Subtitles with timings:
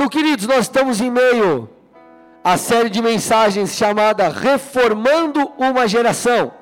[0.00, 1.68] Então, queridos, nós estamos em meio
[2.42, 6.54] à série de mensagens chamada Reformando uma Geração.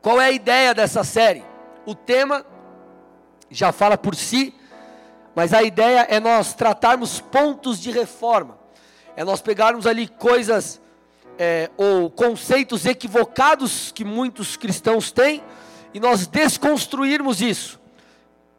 [0.00, 1.44] Qual é a ideia dessa série?
[1.84, 2.46] O tema
[3.50, 4.54] já fala por si,
[5.34, 8.58] mas a ideia é nós tratarmos pontos de reforma,
[9.14, 10.80] é nós pegarmos ali coisas
[11.38, 15.44] é, ou conceitos equivocados que muitos cristãos têm
[15.92, 17.78] e nós desconstruirmos isso,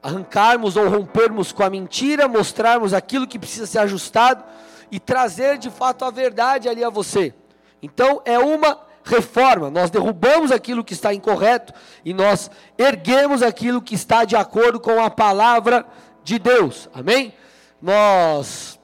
[0.04, 4.44] arrancarmos ou rompermos com a mentira, mostrarmos aquilo que precisa ser ajustado
[4.92, 7.34] e trazer de fato a verdade ali a você.
[7.82, 11.74] Então é uma reforma, nós derrubamos aquilo que está incorreto
[12.06, 15.86] e nós erguemos aquilo que está de acordo com a palavra
[16.24, 16.90] de Deus.
[16.94, 17.34] Amém?
[17.82, 18.80] Nós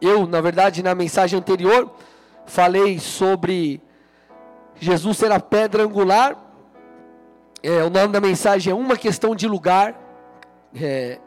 [0.00, 1.90] eu, na verdade, na mensagem anterior,
[2.44, 3.80] falei sobre
[4.78, 6.36] Jesus ser a pedra angular.
[7.62, 10.05] É, o nome da mensagem é Uma Questão de Lugar.
[10.74, 11.18] É,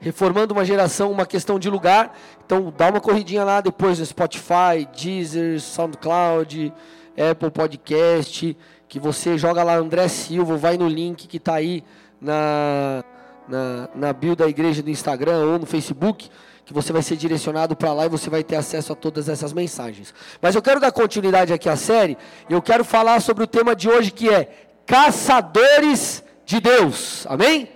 [0.00, 2.16] reformando uma geração, uma questão de lugar.
[2.44, 6.72] Então, dá uma corridinha lá depois no Spotify, Deezer, SoundCloud,
[7.30, 8.56] Apple Podcast,
[8.88, 11.82] que você joga lá André Silva, vai no link que está aí
[12.20, 13.02] na,
[13.48, 16.28] na, na bio da igreja do Instagram ou no Facebook
[16.64, 19.52] que você vai ser direcionado para lá e você vai ter acesso a todas essas
[19.52, 20.14] mensagens.
[20.40, 22.16] Mas eu quero dar continuidade aqui à série,
[22.48, 24.48] e eu quero falar sobre o tema de hoje que é
[24.86, 27.26] caçadores de Deus.
[27.28, 27.68] Amém?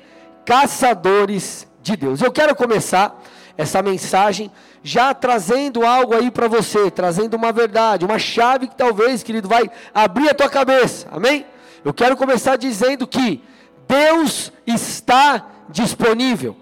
[0.48, 2.22] Caçadores de Deus.
[2.22, 3.22] Eu quero começar
[3.54, 4.50] essa mensagem
[4.82, 9.70] já trazendo algo aí para você, trazendo uma verdade, uma chave que talvez, querido, vai
[9.92, 11.06] abrir a tua cabeça.
[11.12, 11.44] Amém?
[11.84, 13.44] Eu quero começar dizendo que
[13.86, 16.56] Deus está disponível.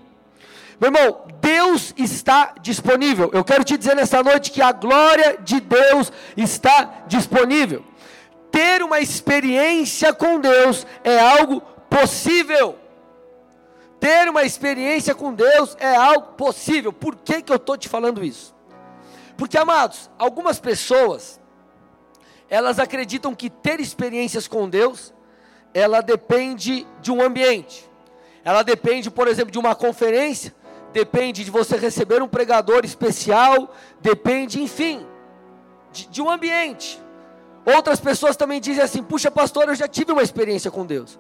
[0.81, 3.31] Meu irmão, Deus está disponível.
[3.33, 7.84] Eu quero te dizer nessa noite que a glória de Deus está disponível.
[8.51, 12.81] Ter uma experiência com Deus é algo possível.
[13.98, 16.92] Ter uma experiência com Deus é algo possível.
[16.92, 18.55] Por que, que eu estou te falando isso?
[19.36, 21.41] Porque, amados, algumas pessoas,
[22.48, 25.12] elas acreditam que ter experiências com Deus,
[25.74, 27.89] ela depende de um ambiente.
[28.45, 30.55] Ela depende, por exemplo, de uma conferência
[30.96, 35.07] depende de você receber um pregador especial, depende, enfim,
[35.92, 36.98] de, de um ambiente.
[37.67, 41.18] Outras pessoas também dizem assim: puxa, pastor, eu já tive uma experiência com Deus.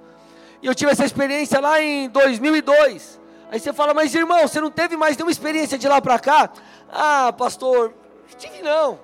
[0.62, 3.20] E eu tive essa experiência lá em 2002.
[3.50, 6.50] Aí você fala, mas irmão, você não teve mais nenhuma experiência de lá para cá?
[6.90, 7.94] Ah, pastor,
[8.36, 8.98] tive não.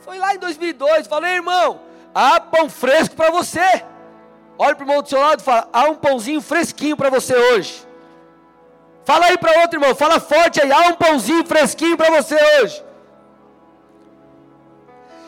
[0.00, 1.06] Foi lá em 2002.
[1.06, 1.80] Falei, irmão,
[2.14, 3.84] há pão fresco para você.
[4.58, 7.34] Olha para o irmão do seu lado e fala: há um pãozinho fresquinho para você
[7.34, 7.86] hoje.
[9.04, 12.84] Fala aí para outro irmão, fala forte aí, há um pãozinho fresquinho para você hoje.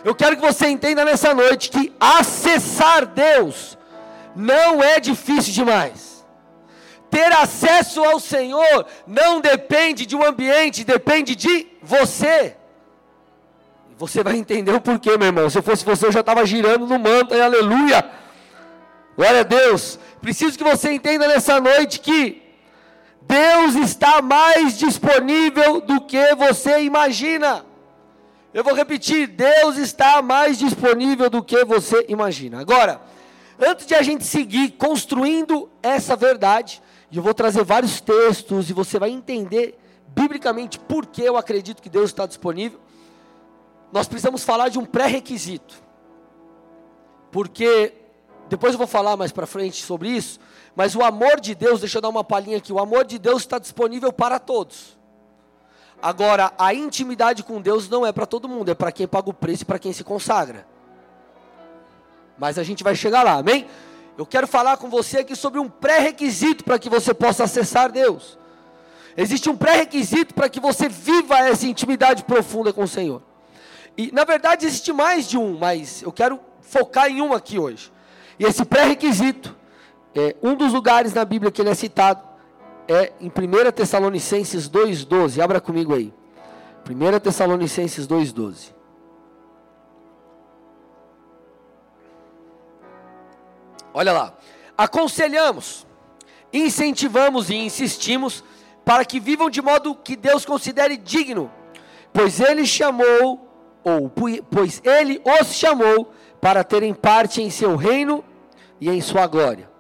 [0.05, 3.77] Eu quero que você entenda nessa noite que acessar Deus
[4.35, 6.25] não é difícil demais.
[7.11, 12.57] Ter acesso ao Senhor não depende de um ambiente, depende de você.
[13.97, 15.49] Você vai entender o porquê, meu irmão.
[15.49, 18.05] Se eu fosse você, eu já estava girando no manto, aleluia.
[19.17, 19.99] Glória a Deus.
[20.21, 22.43] Preciso que você entenda nessa noite que
[23.23, 27.65] Deus está mais disponível do que você imagina.
[28.53, 32.61] Eu vou repetir: Deus está mais disponível do que você imagina.
[32.61, 33.01] Agora,
[33.59, 38.73] antes de a gente seguir construindo essa verdade, e eu vou trazer vários textos e
[38.73, 39.79] você vai entender
[40.09, 42.81] biblicamente por que eu acredito que Deus está disponível.
[43.93, 45.83] Nós precisamos falar de um pré-requisito.
[47.31, 47.93] Porque
[48.49, 50.39] depois eu vou falar mais para frente sobre isso,
[50.77, 53.43] mas o amor de Deus, deixa eu dar uma palhinha aqui, o amor de Deus
[53.43, 54.99] está disponível para todos.
[56.03, 59.35] Agora, a intimidade com Deus não é para todo mundo, é para quem paga o
[59.35, 60.67] preço e para quem se consagra.
[62.39, 63.67] Mas a gente vai chegar lá, amém?
[64.17, 68.39] Eu quero falar com você aqui sobre um pré-requisito para que você possa acessar Deus.
[69.17, 73.23] Existe um pré-requisito para que você viva essa intimidade profunda com o Senhor.
[73.97, 77.93] E na verdade existe mais de um, mas eu quero focar em um aqui hoje.
[78.39, 79.57] E esse pré-requisito
[80.15, 82.23] é, um dos lugares na Bíblia que ele é citado
[82.87, 85.43] é em 1 Tessalonicenses 2,12.
[85.43, 86.13] Abra comigo aí.
[86.89, 88.73] 1 Tessalonicenses 2,12.
[93.95, 94.35] Olha lá.
[94.77, 95.87] Aconselhamos,
[96.53, 98.43] incentivamos e insistimos
[98.85, 101.51] para que vivam de modo que Deus considere digno,
[102.13, 103.49] pois Ele chamou,
[103.85, 104.13] ou
[104.51, 108.25] pois Ele os chamou para terem parte em seu reino
[108.81, 109.71] e em sua glória.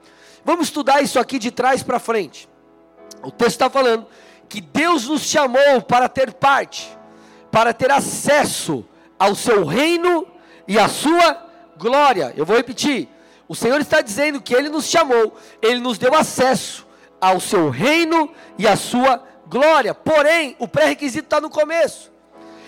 [0.44, 2.48] Vamos estudar isso aqui de trás para frente.
[3.22, 4.06] O texto está falando
[4.48, 6.96] que Deus nos chamou para ter parte,
[7.50, 8.84] para ter acesso
[9.18, 10.26] ao seu reino
[10.68, 11.46] e à sua
[11.76, 12.32] glória.
[12.36, 13.08] Eu vou repetir.
[13.48, 16.86] O Senhor está dizendo que Ele nos chamou, Ele nos deu acesso
[17.20, 19.94] ao seu reino e à sua glória.
[19.94, 22.12] Porém, o pré-requisito está no começo.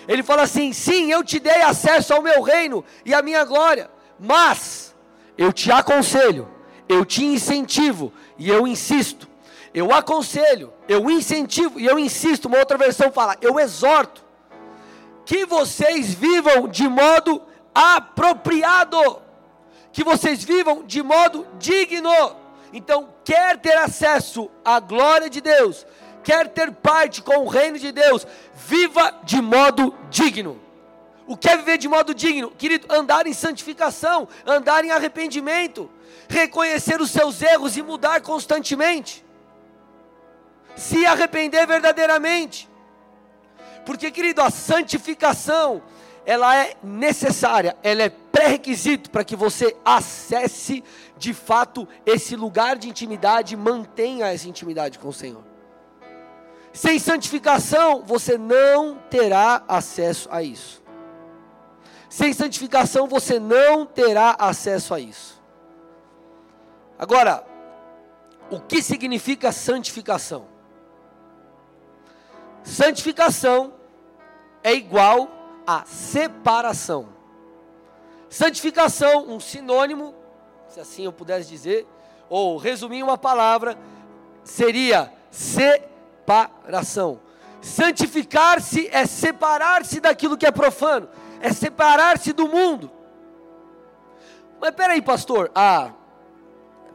[0.07, 3.89] Ele fala assim: sim, eu te dei acesso ao meu reino e à minha glória,
[4.19, 4.95] mas
[5.37, 6.47] eu te aconselho,
[6.87, 9.27] eu te incentivo e eu insisto.
[9.73, 12.45] Eu aconselho, eu incentivo e eu insisto.
[12.45, 14.23] Uma outra versão fala: eu exorto
[15.25, 17.41] que vocês vivam de modo
[17.75, 19.21] apropriado,
[19.91, 22.35] que vocês vivam de modo digno.
[22.73, 25.85] Então, quer ter acesso à glória de Deus,
[26.23, 30.59] quer ter parte com o reino de Deus, viva de modo digno.
[31.25, 32.51] O que é viver de modo digno?
[32.51, 35.89] Querido, andar em santificação, andar em arrependimento,
[36.29, 39.25] reconhecer os seus erros e mudar constantemente.
[40.75, 42.69] Se arrepender verdadeiramente.
[43.85, 45.81] Porque, querido, a santificação,
[46.25, 50.83] ela é necessária, ela é pré-requisito para que você acesse
[51.17, 55.43] de fato esse lugar de intimidade mantenha essa intimidade com o Senhor.
[56.71, 60.83] Sem santificação, você não terá acesso a isso.
[62.07, 65.41] Sem santificação, você não terá acesso a isso.
[66.99, 67.43] Agora,
[68.51, 70.45] o que significa santificação?
[72.63, 73.73] Santificação
[74.63, 75.27] é igual
[75.65, 77.16] a separação.
[78.29, 80.13] Santificação, um sinônimo,
[80.67, 81.87] se assim eu pudesse dizer,
[82.29, 83.77] ou resumir uma palavra,
[84.43, 87.19] seria separação.
[87.61, 91.09] Santificar-se é separar-se daquilo que é profano,
[91.39, 92.91] é separar-se do mundo.
[94.59, 95.91] Mas peraí, pastor, ah,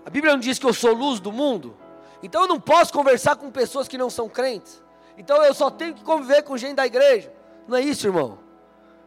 [0.05, 1.77] a Bíblia não diz que eu sou luz do mundo?
[2.23, 4.83] Então eu não posso conversar com pessoas que não são crentes?
[5.17, 7.33] Então eu só tenho que conviver com gente da igreja?
[7.67, 8.39] Não é isso, irmão.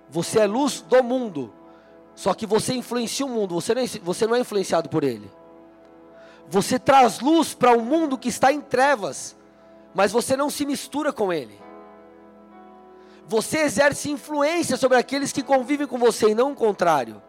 [0.10, 1.54] Você é luz do mundo.
[2.16, 5.30] Só que você influencia o mundo, você não é, você não é influenciado por ele.
[6.48, 9.36] Você traz luz para o um mundo que está em trevas,
[9.94, 11.60] mas você não se mistura com ele.
[13.28, 17.22] Você exerce influência sobre aqueles que convivem com você e não o contrário.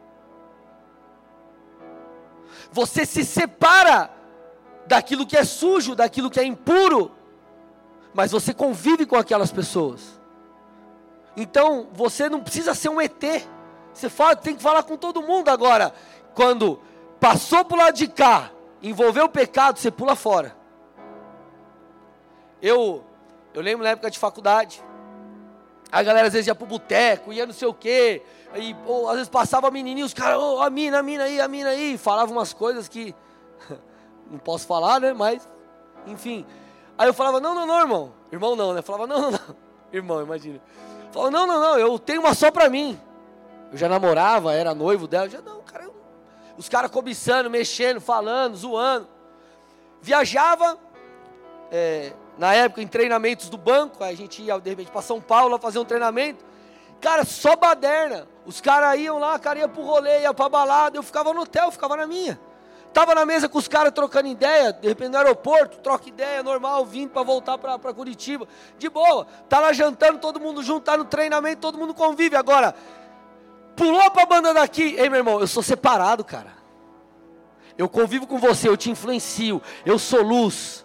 [2.71, 4.11] Você se separa
[4.87, 7.11] daquilo que é sujo, daquilo que é impuro,
[8.15, 10.21] mas você convive com aquelas pessoas.
[11.37, 13.47] Então você não precisa ser um ET.
[13.97, 15.95] Você fala, tem que falar com todo mundo agora.
[16.35, 16.79] Quando
[17.19, 18.51] passou para o lado de cá,
[18.83, 20.55] envolveu o pecado, você pula fora.
[22.61, 23.03] Eu,
[23.55, 24.85] eu lembro na época de faculdade.
[25.91, 28.23] A galera às vezes ia pro boteco, ia não sei o quê.
[28.53, 31.41] Aí, ou, às vezes passava a menininha, os caras, oh, a mina, a mina aí,
[31.41, 31.97] a mina aí.
[31.97, 33.15] Falavam umas coisas que
[34.31, 35.15] não posso falar, né?
[35.15, 35.49] Mas,
[36.07, 36.45] enfim.
[36.99, 38.13] Aí eu falava, não, não, não, irmão.
[38.31, 38.83] Irmão não, né?
[38.83, 39.57] Falava, não, não, não.
[39.91, 40.61] Irmão, imagina.
[41.13, 43.01] Falou, não, não, não, eu tenho uma só para mim.
[43.77, 45.29] Eu já namorava, era noivo dela.
[45.29, 45.95] Já, não, cara, eu...
[46.57, 49.07] os caras cobiçando, mexendo, falando, zoando.
[50.01, 50.79] Viajava,
[51.71, 54.03] é, na época, em treinamentos do banco.
[54.03, 56.43] A gente ia, de repente, para São Paulo fazer um treinamento.
[57.03, 58.27] Cara, só baderna.
[58.47, 60.97] Os caras iam lá, cara ia pro rolê, ia pra balada.
[60.97, 62.41] Eu ficava no hotel, ficava na minha.
[62.95, 66.87] Tava na mesa com os caras trocando ideia, de repente no aeroporto, troca ideia normal,
[66.87, 68.49] vindo para voltar para Curitiba.
[68.79, 69.27] De boa.
[69.51, 72.37] Tá lá jantando, todo mundo junto, tá no treinamento, todo mundo convive.
[72.37, 72.75] Agora,
[73.77, 74.97] pulou para a banda daqui.
[74.99, 76.57] Ei, meu irmão, eu sou separado, cara.
[77.77, 80.85] Eu convivo com você, eu te influencio, eu sou luz.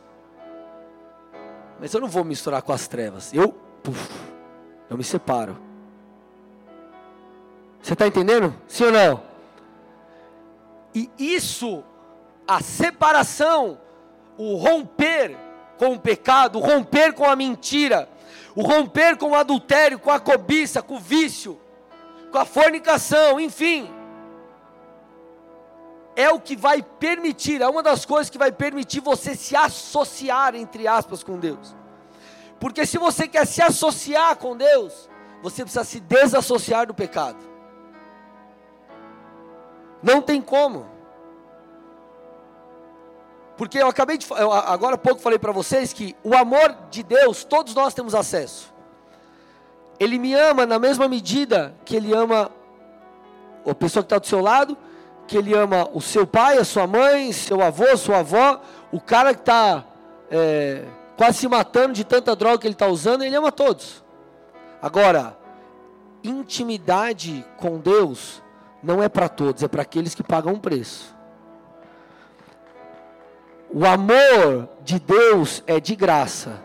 [1.79, 3.33] Mas eu não vou misturar com as trevas.
[3.33, 4.11] Eu, puf,
[4.89, 5.57] eu me separo.
[7.81, 8.53] Você está entendendo?
[8.67, 9.23] Sim ou não?
[10.93, 11.83] E isso
[12.47, 13.79] a separação,
[14.37, 15.37] o romper
[15.77, 18.09] com o pecado, o romper com a mentira,
[18.53, 21.60] o romper com o adultério, com a cobiça, com o vício,
[22.31, 23.93] com a fornicação, enfim.
[26.15, 30.55] É o que vai permitir, é uma das coisas que vai permitir você se associar,
[30.55, 31.75] entre aspas, com Deus.
[32.59, 35.09] Porque se você quer se associar com Deus,
[35.41, 37.39] você precisa se desassociar do pecado.
[40.01, 40.89] Não tem como.
[43.57, 47.03] Porque eu acabei de eu, agora há pouco falei para vocês que o amor de
[47.03, 48.70] Deus, todos nós temos acesso.
[50.01, 52.49] Ele me ama na mesma medida que ele ama
[53.63, 54.75] a pessoa que está do seu lado,
[55.27, 58.59] que ele ama o seu pai, a sua mãe, seu avô, sua avó,
[58.91, 59.85] o cara que está
[60.31, 64.03] é, quase se matando de tanta droga que ele está usando, ele ama todos.
[64.81, 65.37] Agora,
[66.23, 68.41] intimidade com Deus
[68.81, 71.15] não é para todos, é para aqueles que pagam um preço.
[73.71, 76.59] O amor de Deus é de graça,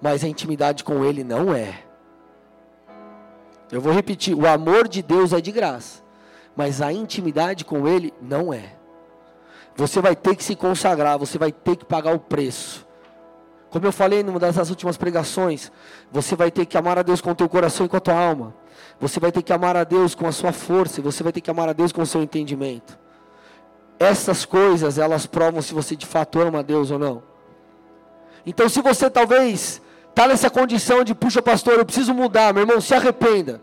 [0.00, 1.87] mas a intimidade com Ele não é.
[3.70, 6.02] Eu vou repetir: o amor de Deus é de graça,
[6.56, 8.76] mas a intimidade com Ele não é.
[9.76, 12.86] Você vai ter que se consagrar, você vai ter que pagar o preço.
[13.70, 15.70] Como eu falei numa das últimas pregações,
[16.10, 18.18] você vai ter que amar a Deus com o teu coração e com a tua
[18.18, 18.54] alma.
[18.98, 21.50] Você vai ter que amar a Deus com a sua força, você vai ter que
[21.50, 22.98] amar a Deus com o seu entendimento.
[23.98, 27.22] Essas coisas, elas provam se você de fato ama a Deus ou não.
[28.46, 29.82] Então, se você talvez
[30.18, 33.62] está nessa condição de, puxa, pastor, eu preciso mudar, meu irmão, se arrependa.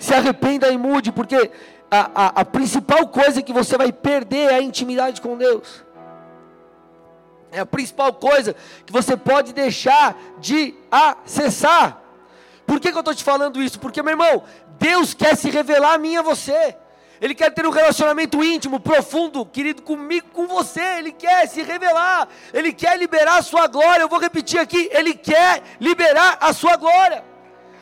[0.00, 1.48] Se arrependa e mude, porque
[1.88, 5.84] a, a, a principal coisa que você vai perder é a intimidade com Deus.
[7.52, 12.02] É a principal coisa que você pode deixar de acessar.
[12.66, 13.78] Por que, que eu estou te falando isso?
[13.78, 14.42] Porque, meu irmão,
[14.80, 16.76] Deus quer se revelar a mim e a você.
[17.24, 20.98] Ele quer ter um relacionamento íntimo, profundo, querido, comigo, com você.
[20.98, 22.28] Ele quer se revelar.
[22.52, 24.02] Ele quer liberar a sua glória.
[24.02, 24.90] Eu vou repetir aqui.
[24.92, 27.24] Ele quer liberar a sua glória.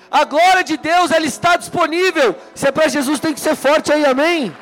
[0.08, 2.36] A glória de Deus, ela está disponível.
[2.54, 4.56] Se é para Jesus, tem que ser forte aí, amém?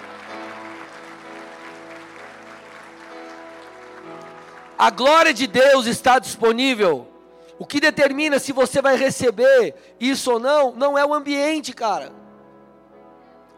[4.78, 7.06] A glória de Deus está disponível.
[7.58, 12.19] O que determina se você vai receber isso ou não, não é o ambiente, cara.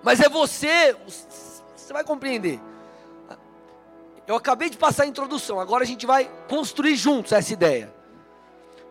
[0.02, 0.96] Mas é você.
[1.06, 2.60] Você vai compreender.
[4.26, 7.92] Eu acabei de passar a introdução, agora a gente vai construir juntos essa ideia.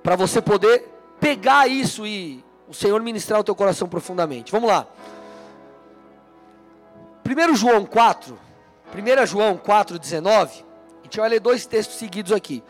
[0.03, 0.89] Para você poder
[1.19, 4.51] pegar isso e o Senhor ministrar o teu coração profundamente.
[4.51, 4.87] Vamos lá.
[7.25, 8.37] 1 João 4,
[8.93, 10.71] 1 João 4, 19
[11.11, 12.63] gente vai ler dois textos seguidos aqui.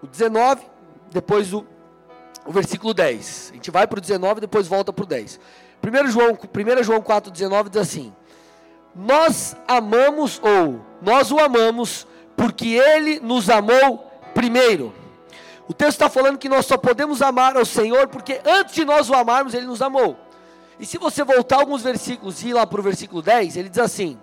[0.00, 0.62] O 19,
[1.10, 1.66] depois o,
[2.46, 3.48] o versículo 10.
[3.50, 5.40] A gente vai para o 19 e depois volta para o 10.
[5.82, 8.12] 1 João, 1 João 4, 19 diz assim:
[8.94, 12.06] Nós amamos, ou nós o amamos,
[12.36, 14.94] porque ele nos amou primeiro.
[15.68, 19.10] O texto está falando que nós só podemos amar ao Senhor porque antes de nós
[19.10, 20.16] o amarmos, ele nos amou.
[20.80, 23.78] E se você voltar alguns versículos e ir lá para o versículo 10, ele diz
[23.78, 24.18] assim: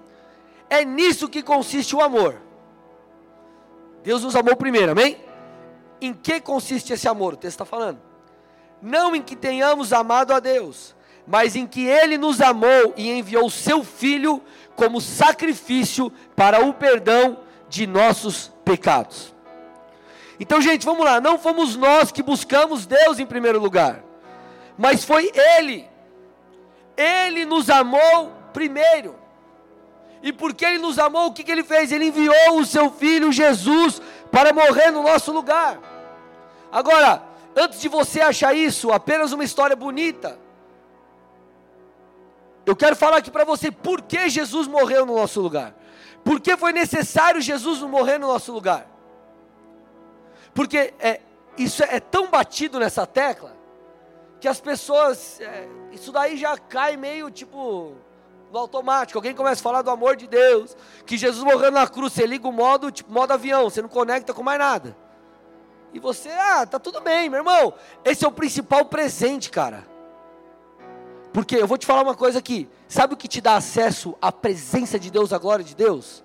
[0.69, 2.41] É nisso que consiste o amor.
[4.03, 5.17] Deus nos amou primeiro, amém?
[6.01, 7.33] Em que consiste esse amor?
[7.33, 8.00] O texto está falando.
[8.81, 10.95] Não em que tenhamos amado a Deus,
[11.27, 14.41] mas em que Ele nos amou e enviou Seu Filho
[14.75, 17.39] como sacrifício para o perdão
[17.70, 19.34] de nossos pecados.
[20.39, 21.22] Então, gente, vamos lá.
[21.22, 24.03] Não fomos nós que buscamos Deus em primeiro lugar,
[24.77, 25.88] mas foi Ele.
[26.98, 29.15] Ele nos amou primeiro.
[30.22, 31.91] E porque Ele nos amou, o que, que Ele fez?
[31.91, 34.01] Ele enviou o Seu Filho Jesus
[34.32, 35.79] para morrer no nosso lugar.
[36.72, 37.22] Agora,
[37.55, 40.38] antes de você achar isso apenas uma história bonita,
[42.65, 45.75] eu quero falar aqui para você por que Jesus morreu no nosso lugar.
[46.24, 48.88] Por que foi necessário Jesus morrer no nosso lugar?
[50.53, 51.22] Porque é,
[51.57, 53.55] isso é tão batido nessa tecla
[54.39, 57.95] que as pessoas, é, isso daí já cai meio tipo
[58.51, 59.17] no automático.
[59.17, 62.48] Alguém começa a falar do amor de Deus, que Jesus morreu na cruz, você liga
[62.48, 64.98] o modo, tipo modo avião, você não conecta com mais nada.
[65.93, 67.74] E você, ah, tá tudo bem, meu irmão.
[68.03, 69.94] Esse é o principal presente, cara.
[71.35, 72.65] Porque eu vou te falar uma coisa aqui.
[72.87, 76.23] Sabe o que te dá acesso à presença de Deus, à glória de Deus?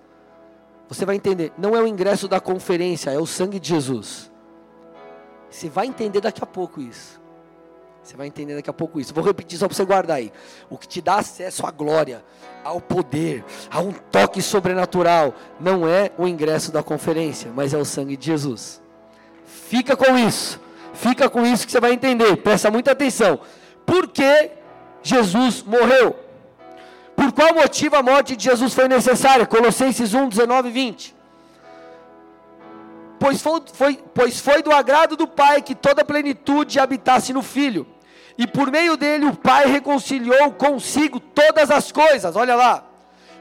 [0.87, 1.51] Você vai entender.
[1.57, 4.31] Não é o ingresso da conferência, é o sangue de Jesus.
[5.49, 7.19] Você vai entender daqui a pouco isso.
[8.01, 9.13] Você vai entender daqui a pouco isso.
[9.13, 10.31] Vou repetir só para você guardar aí.
[10.69, 12.23] O que te dá acesso à glória,
[12.63, 17.83] ao poder, a um toque sobrenatural, não é o ingresso da conferência, mas é o
[17.83, 18.81] sangue de Jesus.
[19.43, 20.57] Fica com isso.
[20.93, 22.37] Fica com isso que você vai entender.
[22.37, 23.41] Presta muita atenção.
[23.85, 24.60] Por que
[25.03, 26.15] Jesus morreu?
[27.15, 29.45] Por qual motivo a morte de Jesus foi necessária?
[29.45, 31.21] Colossenses 1, 19 e 20
[33.21, 37.43] pois foi, foi, pois foi do agrado do Pai que toda a plenitude habitasse no
[37.43, 37.85] Filho,
[38.35, 42.83] e por meio dele o Pai reconciliou consigo todas as coisas, olha lá,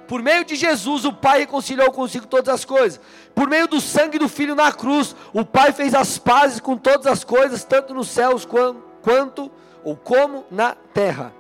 [0.07, 3.01] por meio de Jesus o Pai reconciliou consigo todas as coisas,
[3.35, 7.07] por meio do sangue do Filho na cruz, o Pai fez as pazes com todas
[7.07, 9.51] as coisas, tanto nos céus quanto, quanto
[9.83, 11.40] ou como na terra.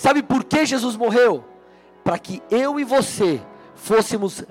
[0.00, 1.44] Sabe por que Jesus morreu?
[2.02, 3.38] Para que eu e você
[3.74, 4.42] fôssemos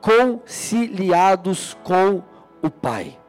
[0.00, 2.22] reconciliados com
[2.62, 3.20] o Pai.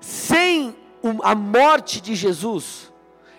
[0.00, 0.76] Sem
[1.24, 2.92] a morte de Jesus,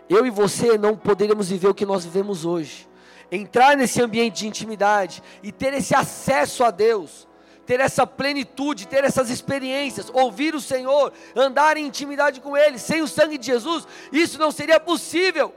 [0.09, 2.85] eu e você não poderíamos viver o que nós vivemos hoje.
[3.31, 7.29] Entrar nesse ambiente de intimidade e ter esse acesso a Deus,
[7.65, 13.01] ter essa plenitude, ter essas experiências, ouvir o Senhor, andar em intimidade com Ele, sem
[13.01, 15.53] o sangue de Jesus, isso não seria possível.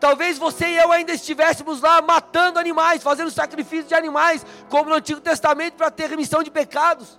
[0.00, 4.96] Talvez você e eu ainda estivéssemos lá matando animais, fazendo sacrifício de animais, como no
[4.96, 7.18] Antigo Testamento, para ter remissão de pecados.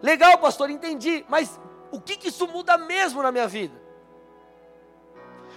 [0.00, 1.60] Legal, pastor, entendi, mas
[1.90, 3.74] o que, que isso muda mesmo na minha vida?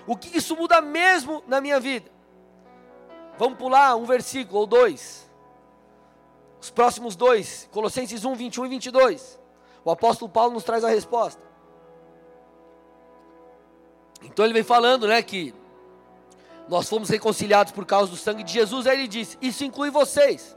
[0.05, 2.09] O que, que isso muda mesmo na minha vida?
[3.37, 5.29] Vamos pular um versículo ou dois.
[6.59, 9.39] Os próximos dois, Colossenses 1, 21 e 22.
[9.85, 11.48] O apóstolo Paulo nos traz a resposta.
[14.23, 15.53] Então ele vem falando, né, que
[16.67, 18.85] nós fomos reconciliados por causa do sangue de Jesus.
[18.85, 20.55] Aí ele diz: Isso inclui vocês,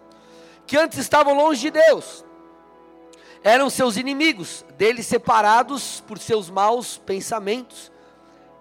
[0.66, 2.24] que antes estavam longe de Deus,
[3.42, 7.90] eram seus inimigos, dele separados por seus maus pensamentos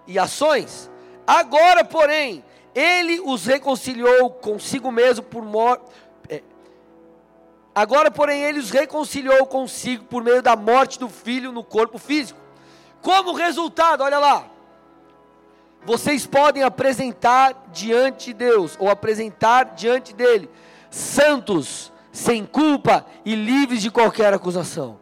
[0.06, 0.90] e ações.
[1.26, 2.44] Agora, porém,
[2.74, 5.84] ele os reconciliou consigo mesmo por morte.
[6.28, 6.42] É.
[7.74, 12.40] Agora, porém, ele os reconciliou consigo por meio da morte do filho no corpo físico.
[13.00, 14.51] Como resultado, olha lá.
[15.84, 20.48] Vocês podem apresentar diante de Deus, ou apresentar diante dele,
[20.90, 25.00] santos, sem culpa e livres de qualquer acusação.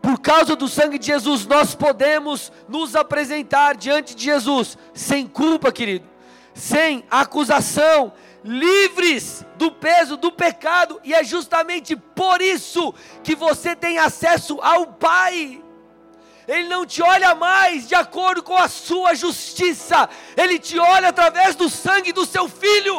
[0.00, 5.70] Por causa do sangue de Jesus, nós podemos nos apresentar diante de Jesus, sem culpa,
[5.70, 6.10] querido
[6.54, 8.12] sem acusação,
[8.44, 14.86] livres do peso do pecado, e é justamente por isso que você tem acesso ao
[14.86, 15.62] Pai.
[16.52, 21.54] Ele não te olha mais de acordo com a sua justiça, ele te olha através
[21.54, 22.96] do sangue do seu filho.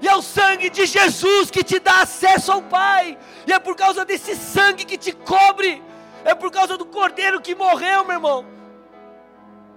[0.00, 3.16] E é o sangue de Jesus que te dá acesso ao Pai.
[3.46, 5.80] E é por causa desse sangue que te cobre.
[6.24, 8.52] É por causa do cordeiro que morreu, meu irmão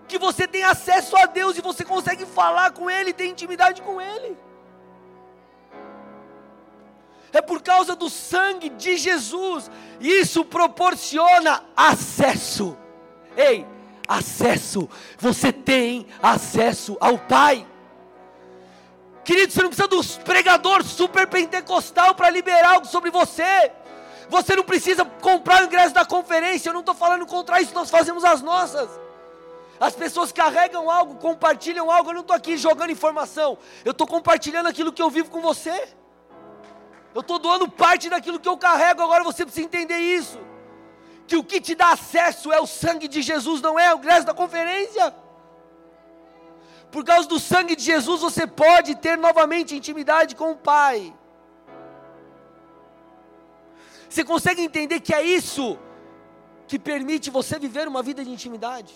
[0.08, 4.00] que você tem acesso a Deus e você consegue falar com Ele, ter intimidade com
[4.00, 4.38] Ele.
[7.36, 12.77] É por causa do sangue de Jesus, isso proporciona acesso.
[13.36, 13.68] Ei,
[14.08, 17.68] acesso, você tem acesso ao Pai.
[19.25, 23.70] Querido, você não precisa dos pregador super pentecostal para liberar algo sobre você.
[24.30, 26.70] Você não precisa comprar o ingresso da conferência.
[26.70, 28.89] Eu não estou falando contra isso, nós fazemos as nossas.
[29.77, 32.12] As pessoas carregam algo, compartilham algo.
[32.12, 33.58] Eu não estou aqui jogando informação.
[33.84, 35.86] Eu estou compartilhando aquilo que eu vivo com você.
[37.16, 39.02] Eu estou doando parte daquilo que eu carrego.
[39.02, 40.38] Agora você precisa entender isso.
[41.26, 44.28] Que o que te dá acesso é o sangue de Jesus, não é o ingresso
[44.28, 45.16] da conferência.
[46.92, 51.16] Por causa do sangue de Jesus, você pode ter novamente intimidade com o Pai.
[54.10, 55.80] Você consegue entender que é isso
[56.68, 58.94] que permite você viver uma vida de intimidade?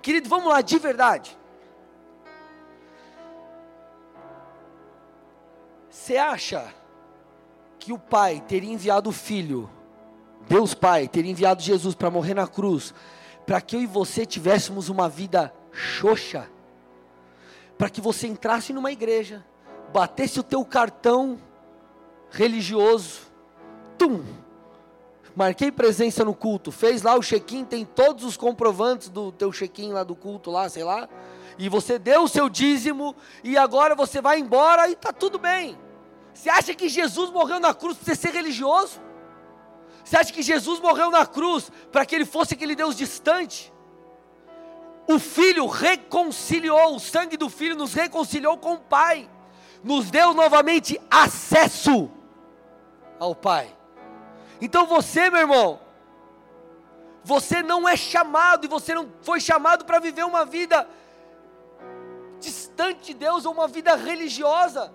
[0.00, 1.38] Querido, vamos lá, de verdade.
[5.92, 6.74] Você acha
[7.78, 9.68] que o Pai teria enviado o Filho,
[10.48, 12.94] Deus Pai, teria enviado Jesus para morrer na cruz,
[13.44, 16.48] para que eu e você tivéssemos uma vida xoxa?
[17.76, 19.44] Para que você entrasse numa igreja,
[19.92, 21.38] batesse o teu cartão
[22.30, 23.30] religioso,
[23.98, 24.24] tum,
[25.36, 29.92] marquei presença no culto, fez lá o check-in, tem todos os comprovantes do teu check-in
[29.92, 31.06] lá do culto lá, sei lá,
[31.58, 35.78] e você deu o seu dízimo e agora você vai embora e está tudo bem.
[36.32, 39.00] Você acha que Jesus morreu na cruz para você ser religioso?
[40.04, 43.72] Você acha que Jesus morreu na cruz para que ele fosse aquele Deus distante?
[45.06, 49.28] O Filho reconciliou, o sangue do Filho nos reconciliou com o Pai,
[49.82, 52.10] nos deu novamente acesso
[53.18, 53.76] ao Pai.
[54.60, 55.80] Então você, meu irmão,
[57.24, 60.88] você não é chamado e você não foi chamado para viver uma vida
[62.42, 64.92] distante de Deus ou uma vida religiosa.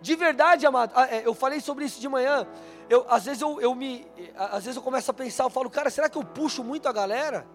[0.00, 2.46] De verdade, amado, ah, é, eu falei sobre isso de manhã.
[2.88, 5.90] Eu, às vezes eu, eu me, às vezes eu começo a pensar, eu falo, cara,
[5.90, 7.46] será que eu puxo muito a galera?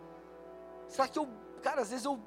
[0.88, 1.28] Será que eu,
[1.62, 2.20] cara, às vezes eu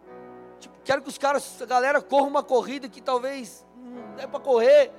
[0.59, 4.40] tipo, quero que os caras, a galera corra uma corrida que talvez não é para
[4.40, 4.92] correr.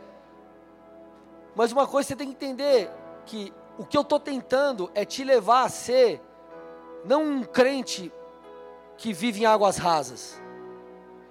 [1.56, 2.90] Mas uma coisa você tem que entender:
[3.26, 6.22] que o que eu estou tentando é te levar a ser,
[7.06, 8.12] não um crente
[8.98, 10.40] que vive em águas rasas.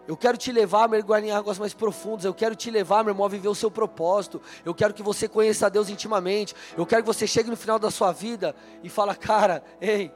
[0.08, 2.24] Eu quero te levar a mergulhar em águas mais profundas.
[2.24, 4.42] Eu quero te levar, meu irmão, a viver o seu propósito.
[4.64, 6.54] Eu quero que você conheça a Deus intimamente.
[6.76, 10.12] Eu quero que você chegue no final da sua vida e fala, cara, ei,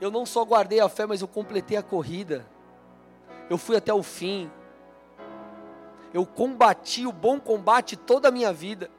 [0.00, 2.46] eu não só guardei a fé, mas eu completei a corrida.
[3.48, 4.50] Eu fui até o fim
[6.12, 8.90] eu combati o bom combate toda a minha vida.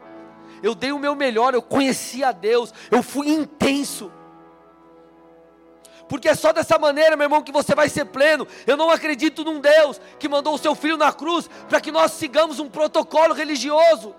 [0.62, 4.12] Eu dei o meu melhor, eu conheci a Deus, eu fui intenso.
[6.14, 8.48] Porque é só dessa maneira, meu irmão, que você vai ser pleno.
[8.68, 12.12] Eu não acredito num Deus que mandou o seu filho na cruz para que nós
[12.12, 14.14] sigamos um protocolo religioso.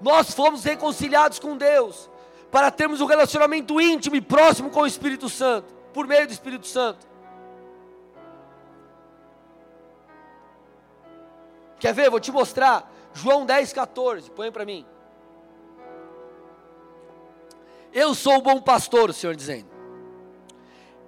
[0.00, 2.10] Nós fomos reconciliados com Deus
[2.50, 6.66] para termos um relacionamento íntimo e próximo com o Espírito Santo, por meio do Espírito
[6.66, 7.06] Santo.
[11.78, 12.10] Quer ver?
[12.10, 12.92] Vou te mostrar.
[13.14, 14.28] João 10, 14.
[14.32, 14.84] Põe para mim.
[17.96, 19.70] Eu sou o bom pastor, o Senhor dizendo.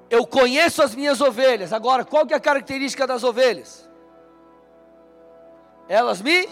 [0.08, 1.70] eu conheço as minhas ovelhas.
[1.70, 3.86] Agora, qual que é a característica das ovelhas?
[5.86, 6.48] Elas me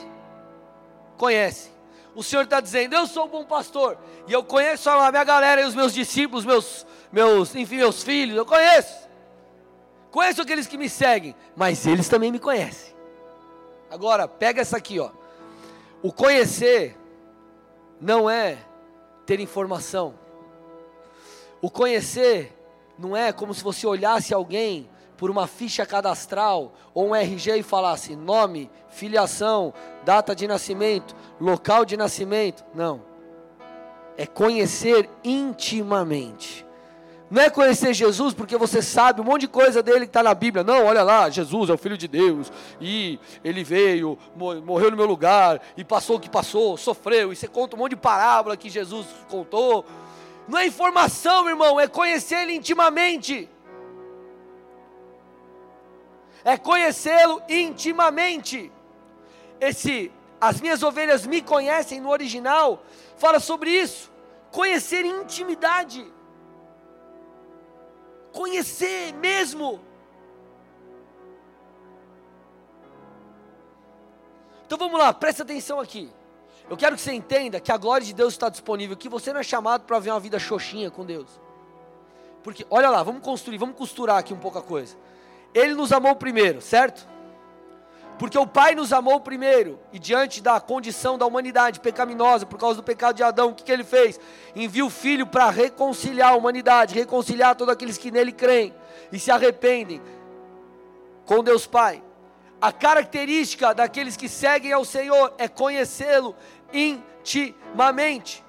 [1.16, 1.72] conhecem.
[2.14, 3.96] O Senhor está dizendo, eu sou o bom pastor,
[4.28, 8.36] e eu conheço a minha galera e os meus discípulos, meus, meus, enfim, meus filhos,
[8.36, 9.08] eu conheço.
[10.10, 12.94] Conheço aqueles que me seguem, mas eles também me conhecem.
[13.90, 15.10] Agora, pega essa aqui, ó.
[16.02, 16.94] O conhecer
[17.98, 18.58] não é
[19.24, 20.25] ter informação.
[21.60, 22.56] O conhecer
[22.98, 27.62] não é como se você olhasse alguém por uma ficha cadastral ou um RG e
[27.62, 29.72] falasse nome, filiação,
[30.04, 32.64] data de nascimento, local de nascimento.
[32.74, 33.02] Não.
[34.16, 36.66] É conhecer intimamente.
[37.28, 40.32] Não é conhecer Jesus porque você sabe um monte de coisa dele que está na
[40.32, 40.62] Bíblia.
[40.62, 42.52] Não, olha lá, Jesus é o Filho de Deus.
[42.80, 45.60] E ele veio, morreu no meu lugar.
[45.76, 47.32] E passou o que passou, sofreu.
[47.32, 49.84] E você conta um monte de parábola que Jesus contou.
[50.48, 53.48] Não é informação, irmão, é conhecer ele intimamente.
[56.44, 58.70] É conhecê-lo intimamente.
[59.60, 62.84] Esse, as minhas ovelhas me conhecem no original,
[63.16, 64.12] fala sobre isso.
[64.52, 66.06] Conhecer intimidade
[68.36, 69.80] conhecer mesmo.
[74.66, 76.12] Então vamos lá, presta atenção aqui.
[76.68, 79.40] Eu quero que você entenda que a glória de Deus está disponível, que você não
[79.40, 81.28] é chamado para ver uma vida xoxinha com Deus.
[82.42, 84.96] Porque, olha lá, vamos construir, vamos costurar aqui um pouco a coisa.
[85.54, 87.06] Ele nos amou primeiro, certo?
[88.18, 92.76] Porque o Pai nos amou primeiro, e diante da condição da humanidade pecaminosa, por causa
[92.76, 94.18] do pecado de Adão, o que, que ele fez?
[94.54, 98.74] Envia o Filho para reconciliar a humanidade, reconciliar todos aqueles que nele creem
[99.12, 100.00] e se arrependem
[101.26, 102.02] com Deus Pai.
[102.58, 106.34] A característica daqueles que seguem ao Senhor é conhecê-lo
[106.76, 108.44] intimamente.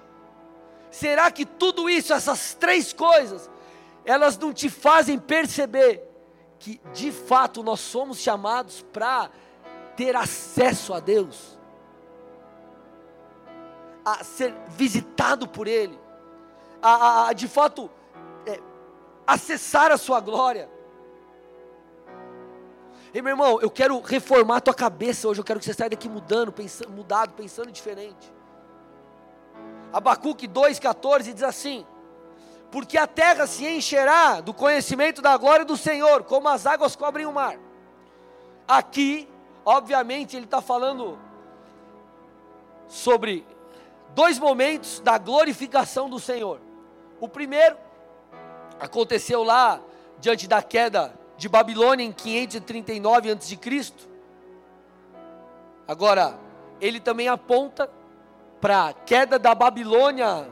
[0.92, 3.50] Será que tudo isso, essas três coisas,
[4.06, 6.04] elas não te fazem perceber
[6.60, 9.30] que de fato nós somos chamados para
[9.96, 11.58] ter acesso a Deus,
[14.04, 16.00] a ser visitado por Ele,
[16.82, 17.90] a, a, a de fato
[18.46, 18.60] é,
[19.26, 20.77] acessar a Sua glória.
[23.18, 25.90] E meu irmão, eu quero reformar a tua cabeça hoje, eu quero que você saia
[25.90, 28.32] daqui mudando, pensando, mudado, pensando diferente.
[29.92, 31.86] Abacuque 2,14 diz assim:
[32.70, 37.26] Porque a terra se encherá do conhecimento da glória do Senhor, como as águas cobrem
[37.26, 37.58] o mar.
[38.68, 39.28] Aqui
[39.70, 41.20] Obviamente, ele está falando
[42.88, 43.46] sobre
[44.16, 46.62] dois momentos da glorificação do Senhor.
[47.20, 47.76] O primeiro
[48.80, 49.82] aconteceu lá
[50.20, 53.58] diante da queda de Babilônia em 539 a.C.
[55.88, 56.38] Agora,
[56.82, 57.90] ele também aponta
[58.60, 60.50] para a queda da Babilônia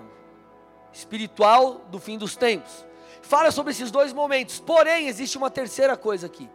[0.94, 2.86] espiritual do fim dos tempos.
[3.22, 4.60] Fala sobre esses dois momentos.
[4.60, 6.50] Porém, existe uma terceira coisa aqui,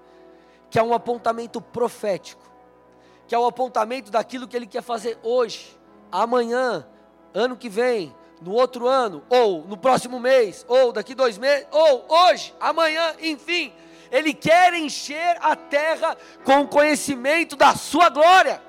[0.71, 2.51] que é um apontamento profético
[3.31, 5.79] que é o apontamento daquilo que ele quer fazer hoje,
[6.11, 6.85] amanhã,
[7.33, 8.13] ano que vem,
[8.43, 13.73] no outro ano, ou no próximo mês, ou daqui dois meses, ou hoje, amanhã, enfim.
[14.11, 18.63] Ele quer encher a terra com o conhecimento da sua glória.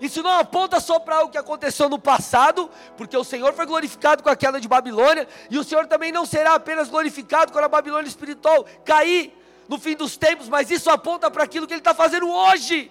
[0.00, 4.22] Isso não aponta só para o que aconteceu no passado, porque o Senhor foi glorificado
[4.22, 7.68] com a queda de Babilônia, e o Senhor também não será apenas glorificado quando a
[7.68, 9.32] Babilônia espiritual cair,
[9.68, 12.90] no fim dos tempos, mas isso aponta para aquilo que Ele está fazendo hoje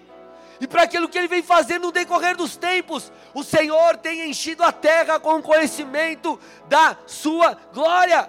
[0.60, 3.12] e para aquilo que Ele vem fazendo no decorrer dos tempos.
[3.32, 6.38] O Senhor tem enchido a terra com o conhecimento
[6.68, 8.28] da Sua glória.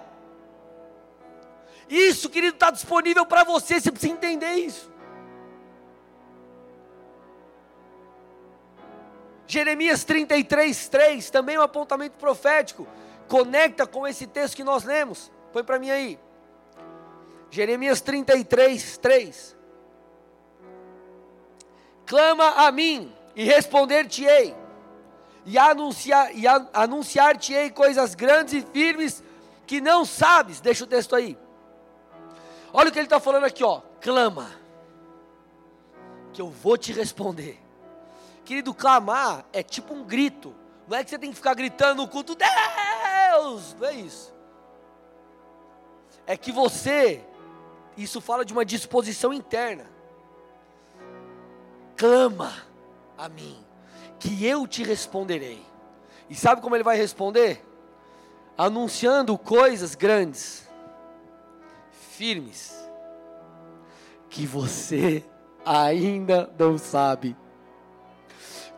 [1.88, 4.90] Isso, querido, está disponível para você, você precisa entender isso.
[9.46, 12.86] Jeremias 33, 3, também um apontamento profético,
[13.28, 15.30] conecta com esse texto que nós lemos.
[15.52, 16.18] Põe para mim aí.
[17.50, 19.56] Jeremias 33, 3.
[22.04, 24.54] Clama a mim e responder-te-ei,
[25.44, 29.22] e anunciar, e anunciar-te-ei coisas grandes e firmes
[29.66, 30.60] que não sabes.
[30.60, 31.36] Deixa o texto aí.
[32.72, 33.80] Olha o que ele está falando aqui, ó.
[34.00, 34.50] Clama,
[36.32, 37.60] que eu vou te responder.
[38.44, 40.54] Querido, clamar é tipo um grito.
[40.86, 43.74] Não é que você tem que ficar gritando no culto, Deus!
[43.78, 44.34] Não é isso.
[46.26, 47.24] É que você
[47.96, 49.86] isso fala de uma disposição interna.
[51.96, 52.52] Clama
[53.16, 53.56] a mim,
[54.18, 55.64] que eu te responderei.
[56.28, 57.64] E sabe como ele vai responder?
[58.58, 60.65] Anunciando coisas grandes,
[62.16, 62.74] firmes,
[64.30, 65.24] que você
[65.64, 67.36] ainda não sabe.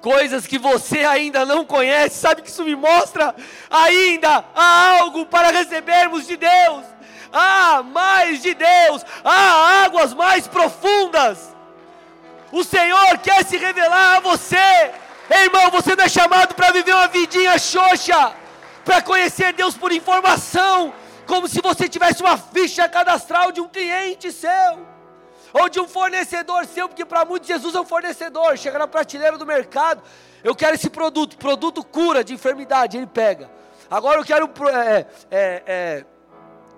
[0.00, 3.34] Coisas que você ainda não conhece, sabe que isso me mostra?
[3.68, 6.98] Ainda há algo para recebermos de Deus
[7.32, 11.54] há mais de Deus, há águas mais profundas.
[12.50, 14.56] O Senhor quer se revelar a você.
[15.30, 18.32] Ei, irmão, você não é chamado para viver uma vidinha xoxa,
[18.84, 20.92] para conhecer Deus por informação,
[21.28, 24.86] como se você tivesse uma ficha cadastral de um cliente seu,
[25.52, 29.36] ou de um fornecedor seu, porque para muitos Jesus é um fornecedor, chega na prateleira
[29.36, 30.02] do mercado,
[30.42, 33.50] eu quero esse produto, produto cura de enfermidade, ele pega.
[33.90, 36.04] Agora eu quero é, é, é,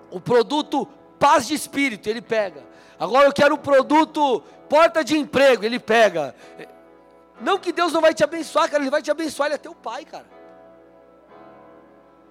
[0.09, 0.85] o produto
[1.17, 2.63] paz de espírito, ele pega.
[2.99, 6.35] Agora eu quero o produto porta de emprego, ele pega.
[7.39, 9.73] Não que Deus não vai te abençoar, cara, Ele vai te abençoar, Ele é teu
[9.73, 10.27] pai, cara.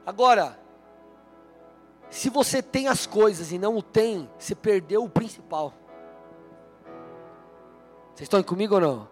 [0.07, 0.60] Agora,
[2.11, 5.73] se você tem as coisas e não o tem, você perdeu o principal.
[8.09, 9.09] Vocês estão comigo ou não?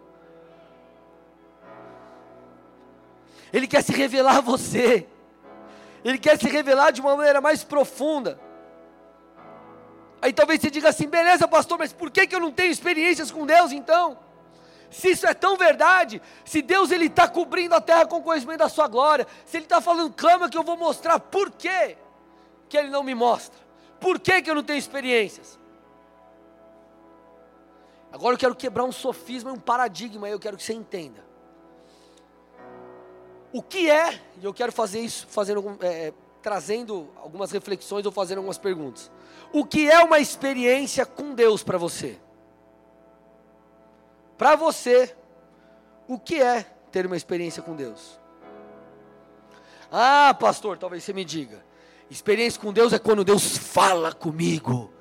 [3.53, 5.07] Ele quer se revelar a você.
[6.03, 8.39] Ele quer se revelar de uma maneira mais profunda.
[10.21, 13.31] Aí talvez você diga assim: beleza, pastor, mas por que, que eu não tenho experiências
[13.31, 14.19] com Deus então?
[14.91, 18.59] Se isso é tão verdade, se Deus ele está cobrindo a terra com o conhecimento
[18.59, 21.95] da sua glória, se Ele está falando, clama que eu vou mostrar, por quê
[22.69, 23.59] que Ele não me mostra?
[23.99, 25.59] Por que, que eu não tenho experiências?
[28.11, 31.23] Agora eu quero quebrar um sofisma, um paradigma, eu quero que você entenda.
[33.51, 38.37] O que é, e eu quero fazer isso, fazendo, é, trazendo algumas reflexões ou fazendo
[38.37, 39.11] algumas perguntas.
[39.51, 42.19] O que é uma experiência com Deus para você?
[44.37, 45.15] Para você,
[46.07, 48.19] o que é ter uma experiência com Deus?
[49.91, 51.68] Ah, pastor, talvez você me diga.
[52.09, 54.91] Experiência com Deus é quando Deus fala comigo.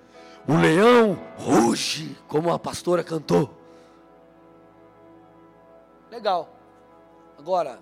[0.47, 3.55] O leão ruge, como a pastora cantou.
[6.11, 6.55] Legal.
[7.39, 7.79] Agora,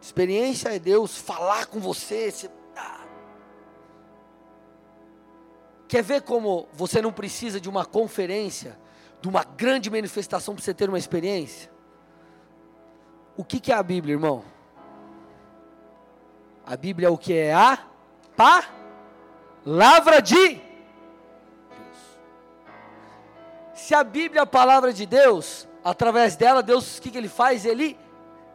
[0.00, 2.30] experiência é Deus falar com você.
[2.30, 3.04] você ah.
[5.88, 8.78] Quer ver como você não precisa de uma conferência
[9.22, 11.70] de uma grande manifestação para você ter uma experiência?
[13.36, 14.44] O que, que é a Bíblia, irmão?
[16.64, 17.78] A Bíblia é o que é a
[18.36, 20.72] palavra de Deus.
[23.74, 27.28] Se a Bíblia é a palavra de Deus, através dela, Deus, o que, que ele
[27.28, 27.64] faz?
[27.64, 27.98] Ele,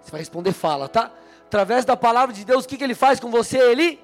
[0.01, 1.11] você vai responder, fala, tá?
[1.45, 3.57] Através da palavra de Deus, o que, que ele faz com você?
[3.57, 3.99] Ele,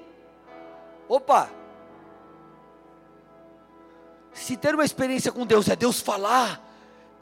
[1.08, 1.48] opa,
[4.34, 6.60] se ter uma experiência com Deus é Deus falar,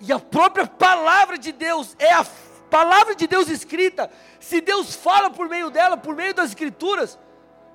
[0.00, 2.24] e a própria palavra de Deus é a
[2.72, 7.18] palavra de Deus escrita, se Deus fala por meio dela, por meio das escrituras,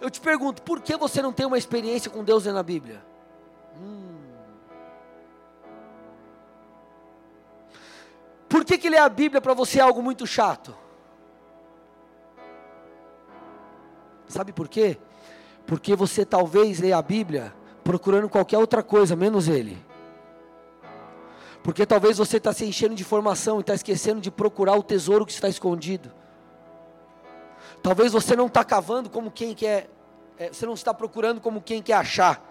[0.01, 3.05] eu te pergunto, por que você não tem uma experiência com Deus na Bíblia?
[3.79, 4.17] Hum.
[8.49, 10.75] Por que, que ler a Bíblia para você é algo muito chato?
[14.27, 14.97] Sabe por quê?
[15.67, 19.77] Porque você talvez lê a Bíblia procurando qualquer outra coisa, menos Ele.
[21.67, 25.25] Porque talvez você está se enchendo de informação e está esquecendo de procurar o tesouro
[25.25, 26.13] que está escondido.
[27.83, 29.89] Talvez você não está cavando como quem quer,
[30.37, 32.41] é, você não está procurando como quem quer achar.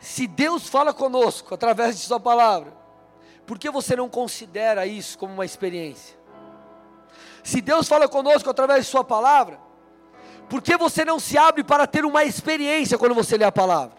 [0.00, 2.72] Se Deus fala conosco através de Sua palavra,
[3.46, 6.18] por que você não considera isso como uma experiência?
[7.44, 9.60] Se Deus fala conosco através de Sua palavra,
[10.48, 13.97] por que você não se abre para ter uma experiência quando você lê a palavra?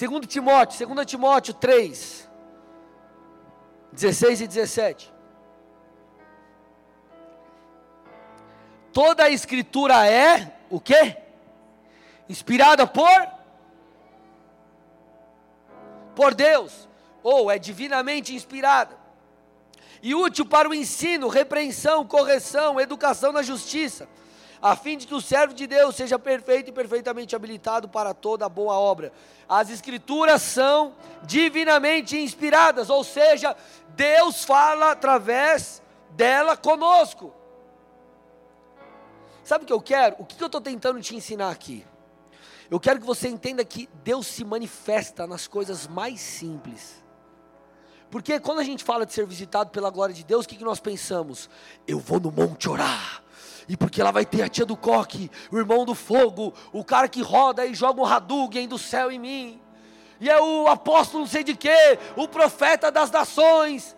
[0.00, 2.26] Segundo Timóteo, 2 Timóteo 3,
[3.92, 5.12] 16 e 17.
[8.94, 11.18] Toda a escritura é o quê?
[12.30, 13.28] Inspirada por
[16.16, 16.88] por Deus
[17.22, 18.96] ou é divinamente inspirada,
[20.02, 24.08] e útil para o ensino, repreensão, correção, educação na justiça,
[24.62, 28.48] a fim de que o servo de Deus seja perfeito e perfeitamente habilitado para toda
[28.48, 29.12] boa obra.
[29.48, 33.56] As escrituras são divinamente inspiradas, ou seja,
[33.90, 37.34] Deus fala através dela conosco.
[39.42, 40.16] Sabe o que eu quero?
[40.18, 41.84] O que eu estou tentando te ensinar aqui?
[42.70, 47.02] Eu quero que você entenda que Deus se manifesta nas coisas mais simples.
[48.10, 50.64] Porque quando a gente fala de ser visitado pela glória de Deus, o que, que
[50.64, 51.48] nós pensamos?
[51.86, 53.22] Eu vou no monte orar.
[53.68, 57.08] E porque lá vai ter a tia do coque, o irmão do fogo, o cara
[57.08, 59.60] que roda e joga um Hadouken do céu em mim.
[60.20, 63.96] E é o apóstolo não sei de quê, o profeta das nações.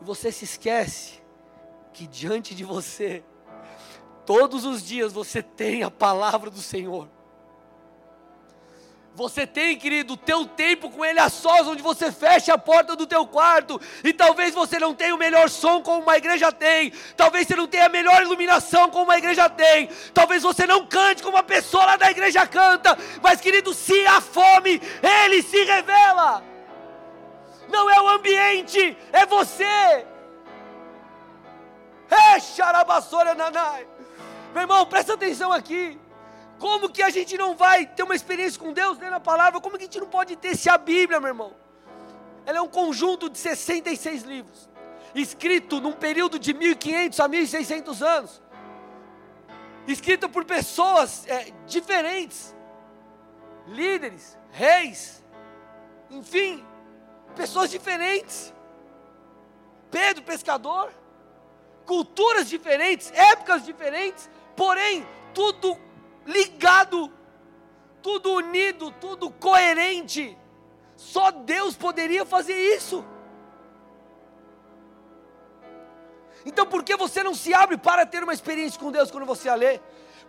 [0.00, 1.20] E você se esquece
[1.92, 3.24] que diante de você,
[4.24, 7.08] todos os dias você tem a palavra do Senhor.
[9.14, 12.94] Você tem, querido, o teu tempo com Ele a sós, onde você fecha a porta
[12.94, 16.92] do teu quarto, e talvez você não tenha o melhor som como uma igreja tem,
[17.16, 21.22] talvez você não tenha a melhor iluminação como uma igreja tem, talvez você não cante
[21.22, 26.42] como uma pessoa lá da igreja canta, mas, querido, se há fome, Ele se revela.
[27.68, 30.06] Não é o ambiente, é você.
[32.10, 33.86] É xarabassora nanai.
[34.52, 35.98] Meu irmão, presta atenção aqui.
[36.60, 39.62] Como que a gente não vai ter uma experiência com Deus lendo a palavra?
[39.62, 41.54] Como que a gente não pode ter se a Bíblia, meu irmão?
[42.44, 44.68] Ela é um conjunto de 66 livros,
[45.14, 48.42] escrito num período de 1500 a 1600 anos,
[49.86, 52.54] escrito por pessoas é, diferentes,
[53.66, 55.24] líderes, reis,
[56.10, 56.62] enfim,
[57.34, 58.52] pessoas diferentes.
[59.90, 60.92] Pedro, pescador,
[61.86, 65.78] culturas diferentes, épocas diferentes, porém, tudo
[66.30, 67.12] ligado,
[68.02, 70.36] tudo unido, tudo coerente.
[70.96, 73.04] Só Deus poderia fazer isso.
[76.44, 79.48] Então por que você não se abre para ter uma experiência com Deus quando você
[79.48, 79.80] a lê?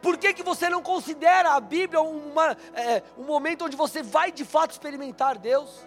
[0.02, 4.32] Por que, que você não considera a Bíblia uma, é, um momento onde você vai
[4.32, 5.86] de fato experimentar Deus?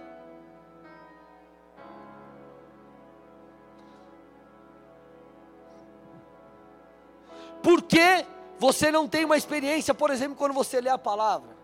[7.61, 8.27] Por que
[8.65, 11.55] você não tem uma experiência, por exemplo, quando você lê a palavra.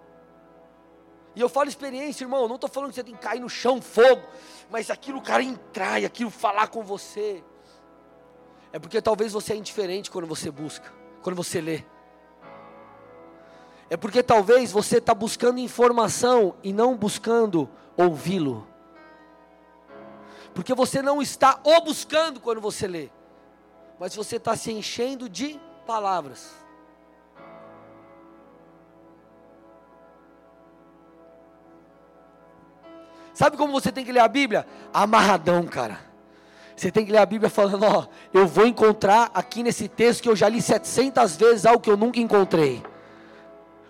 [1.35, 3.81] E eu falo experiência, irmão, não estou falando que você tem que cair no chão,
[3.81, 4.21] fogo,
[4.69, 7.43] mas aquilo o cara entrar e aquilo falar com você.
[8.71, 11.83] É porque talvez você é indiferente quando você busca, quando você lê.
[13.89, 18.69] É porque talvez você está buscando informação e não buscando ouvi-lo.
[20.53, 23.09] Porque você não está o buscando quando você lê,
[23.99, 26.61] mas você está se enchendo de palavras.
[33.41, 34.67] Sabe como você tem que ler a Bíblia?
[34.93, 35.99] Amarradão, cara.
[36.77, 40.29] Você tem que ler a Bíblia falando: Ó, eu vou encontrar aqui nesse texto que
[40.29, 42.83] eu já li 700 vezes algo que eu nunca encontrei.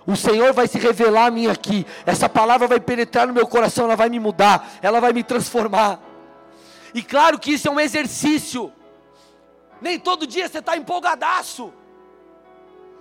[0.07, 1.85] O Senhor vai se revelar a mim aqui.
[2.07, 5.99] Essa palavra vai penetrar no meu coração, ela vai me mudar, ela vai me transformar.
[6.95, 8.73] E claro que isso é um exercício.
[9.81, 11.73] Nem todo dia você está empolgadaço.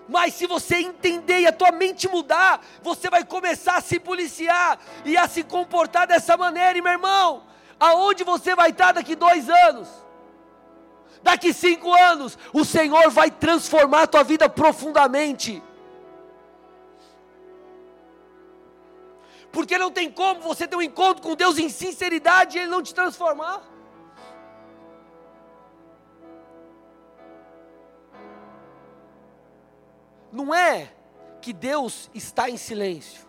[0.09, 4.79] Mas se você entender e a tua mente mudar, você vai começar a se policiar
[5.05, 6.75] e a se comportar dessa maneira.
[6.75, 7.43] E meu irmão,
[7.79, 9.87] aonde você vai estar daqui dois anos?
[11.21, 15.61] Daqui cinco anos, o Senhor vai transformar a tua vida profundamente.
[19.51, 22.81] Porque não tem como você ter um encontro com Deus em sinceridade e Ele não
[22.81, 23.61] te transformar.
[30.31, 30.93] Não é
[31.41, 33.27] que Deus está em silêncio.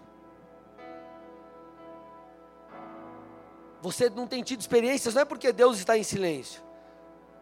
[3.80, 6.62] Você não tem tido experiências, não é porque Deus está em silêncio.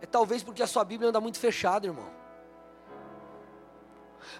[0.01, 2.09] É talvez porque a sua Bíblia anda muito fechada, irmão.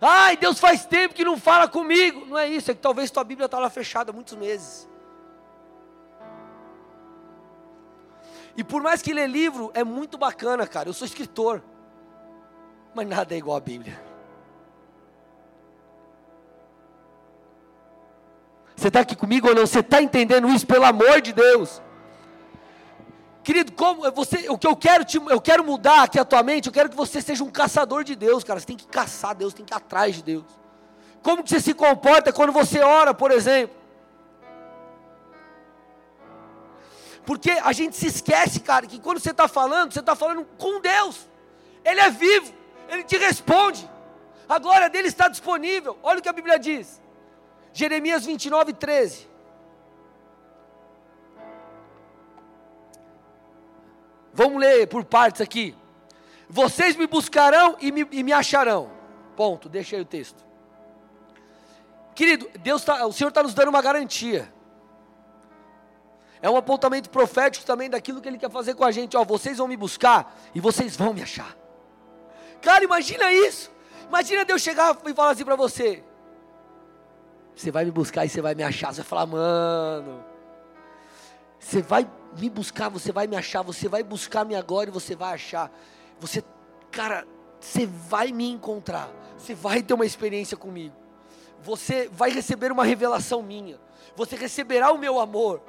[0.01, 2.25] Ai, Deus faz tempo que não fala comigo.
[2.27, 4.89] Não é isso, é que talvez tua Bíblia está lá fechada há muitos meses.
[8.57, 10.89] E por mais que ler livro é muito bacana, cara.
[10.89, 11.63] Eu sou escritor.
[12.95, 14.08] Mas nada é igual a Bíblia.
[18.79, 19.67] Você está aqui comigo ou não?
[19.67, 21.83] Você está entendendo isso, pelo amor de Deus?
[23.43, 26.67] Querido, como você, o que eu quero, te, eu quero mudar aqui a tua mente,
[26.67, 28.61] eu quero que você seja um caçador de Deus, cara.
[28.61, 30.45] Você tem que caçar Deus, tem que ir atrás de Deus.
[31.25, 33.77] Como que você se comporta quando você ora, por exemplo?
[37.27, 40.81] Porque a gente se esquece, cara, que quando você está falando, você está falando com
[40.81, 41.29] Deus.
[41.85, 42.55] Ele é vivo,
[42.89, 43.91] Ele te responde.
[44.49, 45.99] A glória dele está disponível.
[46.01, 47.08] Olha o que a Bíblia diz.
[47.79, 49.29] Jeremias 29, 13.
[54.35, 55.77] Vamos ler por partes aqui.
[56.49, 58.91] Vocês me buscarão e me, e me acharão.
[59.37, 60.45] Ponto, deixa aí o texto.
[62.17, 64.53] Querido, Deus tá, o Senhor está nos dando uma garantia.
[66.43, 69.17] É um apontamento profético também daquilo que Ele quer fazer com a gente.
[69.17, 71.57] Ó, vocês vão me buscar e vocês vão me achar.
[72.61, 73.71] Cara, imagina isso.
[74.09, 76.03] Imagina Deus chegar e falar assim para você:
[77.59, 78.95] você vai me buscar e você vai me achar.
[78.95, 80.25] Você vai falar, mano.
[81.59, 83.63] Você vai me buscar, você vai me achar.
[83.63, 85.69] Você vai buscar-me agora e você vai achar.
[86.21, 86.45] Você,
[86.93, 87.27] cara,
[87.59, 89.11] você vai me encontrar.
[89.37, 90.95] Você vai ter uma experiência comigo.
[91.61, 93.81] Você vai receber uma revelação minha.
[94.15, 95.61] Você receberá o meu amor.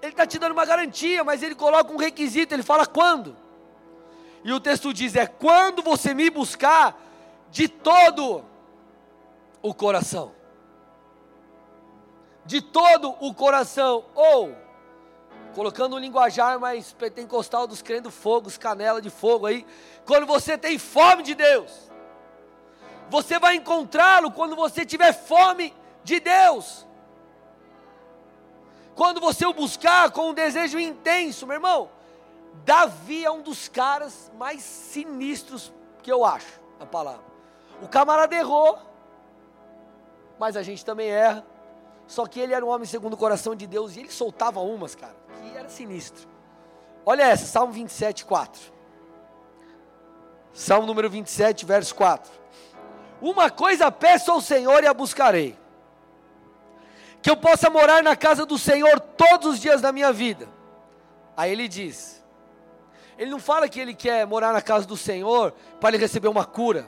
[0.00, 2.54] Ele está te dando uma garantia, mas ele coloca um requisito.
[2.54, 3.36] Ele fala quando.
[4.42, 6.98] E o texto diz: é quando você me buscar
[7.50, 8.42] de todo
[9.60, 10.40] o coração.
[12.44, 14.54] De todo o coração, ou,
[15.54, 19.66] colocando um linguajar mais pentecostal dos crendo fogo, canela de fogo aí,
[20.04, 21.90] quando você tem fome de Deus,
[23.08, 26.86] você vai encontrá-lo quando você tiver fome de Deus.
[28.94, 31.90] Quando você o buscar com um desejo intenso, meu irmão,
[32.64, 35.72] Davi é um dos caras mais sinistros
[36.02, 37.24] que eu acho, a palavra.
[37.80, 38.78] O camarada errou,
[40.38, 41.44] mas a gente também erra.
[42.12, 44.94] Só que ele era um homem segundo o coração de Deus e ele soltava umas,
[44.94, 46.28] cara, que era sinistro.
[47.06, 48.60] Olha essa, Salmo 27, 4.
[50.52, 52.30] Salmo número 27, verso 4.
[53.18, 55.58] Uma coisa peço ao Senhor e a buscarei:
[57.22, 60.46] que eu possa morar na casa do Senhor todos os dias da minha vida.
[61.34, 62.22] Aí ele diz:
[63.16, 66.44] ele não fala que ele quer morar na casa do Senhor para ele receber uma
[66.44, 66.86] cura.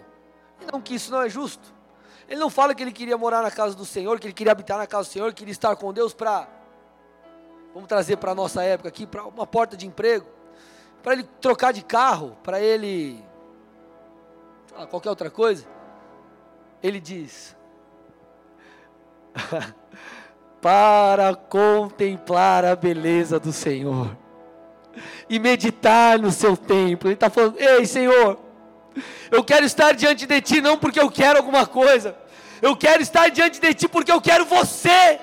[0.71, 1.74] Não que isso não é justo.
[2.29, 4.79] Ele não fala que ele queria morar na casa do Senhor, que ele queria habitar
[4.79, 6.49] na casa do Senhor, que queria estar com Deus para
[7.75, 10.27] vamos trazer para a nossa época aqui, para uma porta de emprego,
[11.03, 13.23] para ele trocar de carro, para ele
[14.91, 15.67] qualquer outra coisa.
[16.83, 17.57] Ele diz:
[20.63, 24.17] para contemplar a beleza do Senhor
[25.29, 27.09] e meditar no seu templo.
[27.09, 28.39] Ele está falando: Ei, Senhor,
[29.31, 32.17] eu quero estar diante de Ti não porque eu quero alguma coisa,
[32.61, 35.21] eu quero estar diante de Ti porque eu quero você.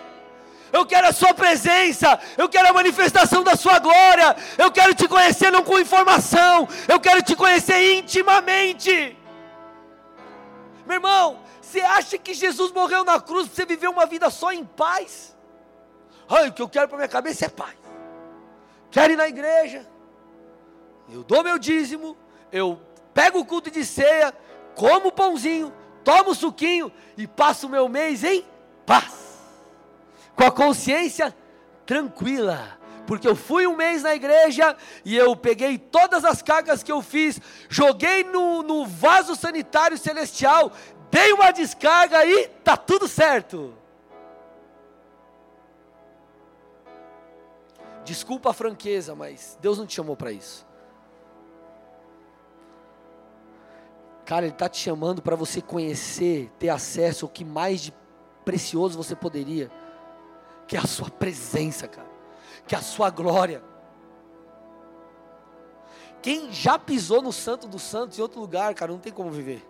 [0.74, 5.05] Eu quero a Sua presença, eu quero a manifestação da Sua glória, eu quero te
[5.05, 9.17] conhecer não com informação, eu quero te conhecer intimamente.
[10.86, 14.53] Meu irmão, você acha que Jesus morreu na cruz para você viver uma vida só
[14.53, 15.36] em paz?
[16.30, 17.76] Ai, o que eu quero para minha cabeça é paz.
[18.89, 19.86] Quero ir na igreja,
[21.09, 22.17] eu dou meu dízimo,
[22.51, 22.80] eu
[23.14, 24.34] pego o culto de ceia,
[24.76, 28.45] como o pãozinho, tomo o suquinho e passo o meu mês em
[28.86, 29.38] paz,
[30.36, 31.36] com a consciência
[31.86, 36.91] tranquila, porque eu fui um mês na igreja e eu peguei todas as cagas que
[36.91, 37.39] eu fiz,
[37.70, 40.72] joguei no, no vaso sanitário celestial,
[41.09, 43.74] dei uma descarga e tá tudo certo.
[48.03, 50.66] Desculpa a franqueza, mas Deus não te chamou para isso.
[54.32, 57.93] Cara, Ele está te chamando para você conhecer, ter acesso ao que mais de
[58.45, 59.69] precioso você poderia,
[60.65, 62.07] que é a Sua presença, cara,
[62.65, 63.61] que é a Sua glória.
[66.21, 69.69] Quem já pisou no Santo dos Santos em outro lugar, cara, não tem como viver.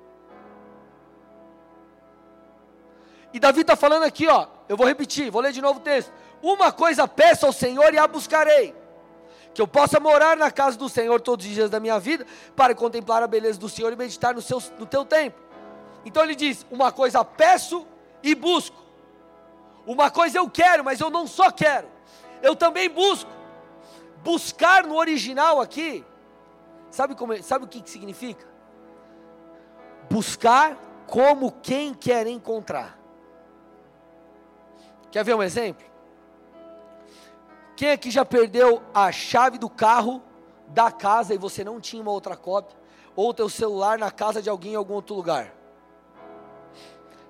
[3.34, 6.14] E Davi está falando aqui, ó, eu vou repetir, vou ler de novo o texto.
[6.40, 8.80] Uma coisa peço ao Senhor e a buscarei
[9.54, 12.26] que eu possa morar na casa do Senhor todos os dias da minha vida,
[12.56, 15.40] para contemplar a beleza do Senhor e meditar no, seu, no teu tempo.
[16.06, 17.86] Então ele diz: uma coisa peço
[18.24, 18.82] e busco,
[19.86, 21.88] uma coisa eu quero, mas eu não só quero,
[22.42, 23.30] eu também busco.
[24.24, 26.06] Buscar no original aqui,
[26.92, 28.46] sabe, como, é, sabe o que, que significa?
[30.10, 30.78] Buscar
[31.08, 33.00] como quem quer encontrar.
[35.10, 35.91] Quer ver um exemplo?
[37.82, 40.22] Quem aqui já perdeu a chave do carro
[40.68, 42.78] da casa e você não tinha uma outra cópia?
[43.16, 45.52] Ou teu celular na casa de alguém em algum outro lugar?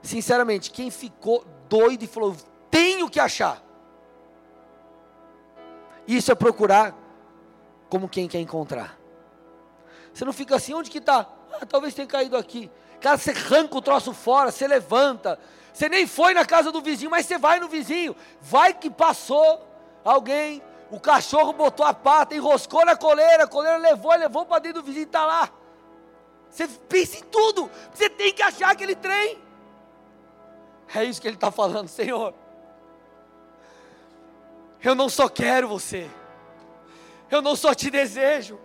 [0.01, 2.35] Sinceramente, quem ficou doido e falou:
[2.69, 3.63] tenho que achar.
[6.05, 6.93] Isso é procurar
[7.89, 8.99] como quem quer encontrar.
[10.13, 11.29] Você não fica assim, onde que está?
[11.53, 12.69] Ah, talvez tenha caído aqui.
[12.99, 15.39] Cara, você arranca o troço fora, você levanta.
[15.71, 18.13] Você nem foi na casa do vizinho, mas você vai no vizinho.
[18.41, 19.70] Vai que passou
[20.03, 24.81] alguém, o cachorro botou a pata, enroscou na coleira, a coleira levou, levou para dentro
[24.81, 25.49] do vizinho está lá.
[26.49, 29.41] Você pensa em tudo, você tem que achar aquele trem.
[30.93, 32.33] É isso que ele está falando, Senhor.
[34.83, 36.09] Eu não só quero você,
[37.29, 38.59] eu não só te desejo,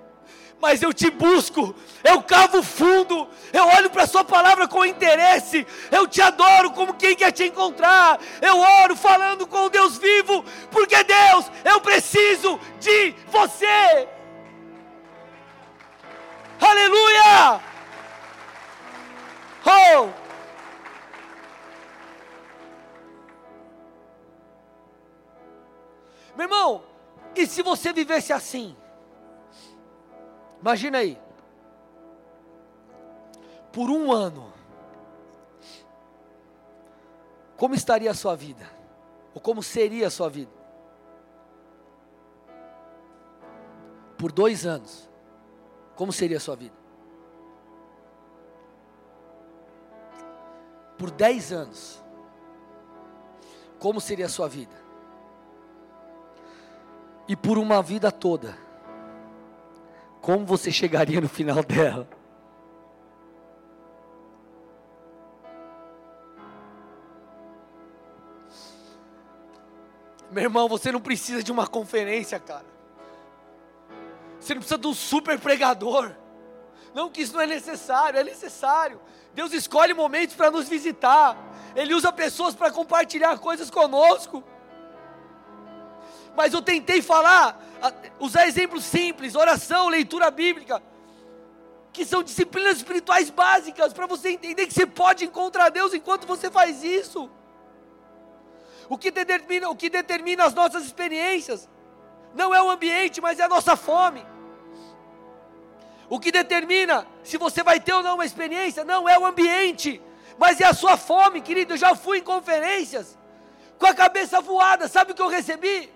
[0.60, 5.66] mas eu te busco, eu cavo fundo, eu olho para a Sua palavra com interesse,
[5.90, 10.44] eu te adoro como quem quer te encontrar, eu oro falando com o Deus vivo,
[10.70, 14.08] porque Deus, eu preciso de você.
[16.60, 17.60] Aleluia!
[19.66, 20.26] Oh!
[26.34, 26.84] Meu irmão,
[27.34, 28.76] e se você vivesse assim?
[30.66, 31.16] Imagina aí.
[33.72, 34.52] Por um ano.
[37.56, 38.68] Como estaria a sua vida?
[39.32, 40.50] Ou como seria a sua vida?
[44.18, 45.08] Por dois anos.
[45.94, 46.74] Como seria a sua vida?
[50.98, 52.02] Por dez anos.
[53.78, 54.74] como seria a sua vida.
[57.28, 58.65] E por uma vida toda,
[60.26, 62.08] como você chegaria no final dela?
[70.28, 72.66] Meu irmão, você não precisa de uma conferência, cara.
[74.40, 76.10] Você não precisa de um super pregador.
[76.92, 79.00] Não que isso não é necessário, é necessário.
[79.32, 81.38] Deus escolhe momentos para nos visitar.
[81.76, 84.42] Ele usa pessoas para compartilhar coisas conosco.
[86.36, 87.58] Mas eu tentei falar,
[88.20, 90.82] usar exemplos simples, oração, leitura bíblica,
[91.92, 96.50] que são disciplinas espirituais básicas para você entender que você pode encontrar Deus enquanto você
[96.50, 97.30] faz isso.
[98.86, 101.68] O que determina, o que determina as nossas experiências
[102.34, 104.24] não é o ambiente, mas é a nossa fome.
[106.08, 110.00] O que determina se você vai ter ou não uma experiência não é o ambiente,
[110.38, 111.72] mas é a sua fome, querido.
[111.72, 113.18] Eu já fui em conferências
[113.78, 115.95] com a cabeça voada, sabe o que eu recebi?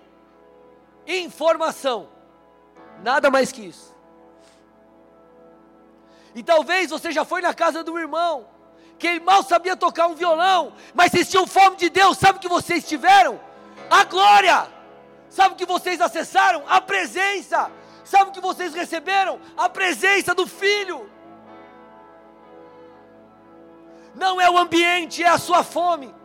[1.19, 2.07] Informação,
[3.03, 3.93] nada mais que isso.
[6.33, 8.47] E talvez você já foi na casa do irmão,
[8.97, 12.41] que ele mal sabia tocar um violão, mas vocês tinham fome de Deus, sabe o
[12.41, 13.41] que vocês tiveram?
[13.89, 14.67] A glória,
[15.27, 16.63] sabe o que vocês acessaram?
[16.65, 17.69] A presença,
[18.05, 19.37] sabe o que vocês receberam?
[19.57, 21.11] A presença do Filho.
[24.15, 26.20] Não é o ambiente, é a sua fome.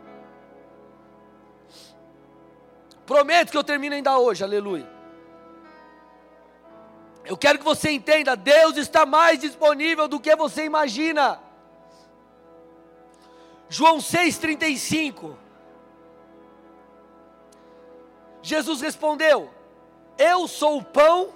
[3.07, 4.85] Prometo que eu termino ainda hoje, aleluia.
[7.23, 11.39] Eu quero que você entenda: Deus está mais disponível do que você imagina.
[13.69, 15.35] João 6,35.
[18.41, 19.49] Jesus respondeu:
[20.17, 21.33] Eu sou o pão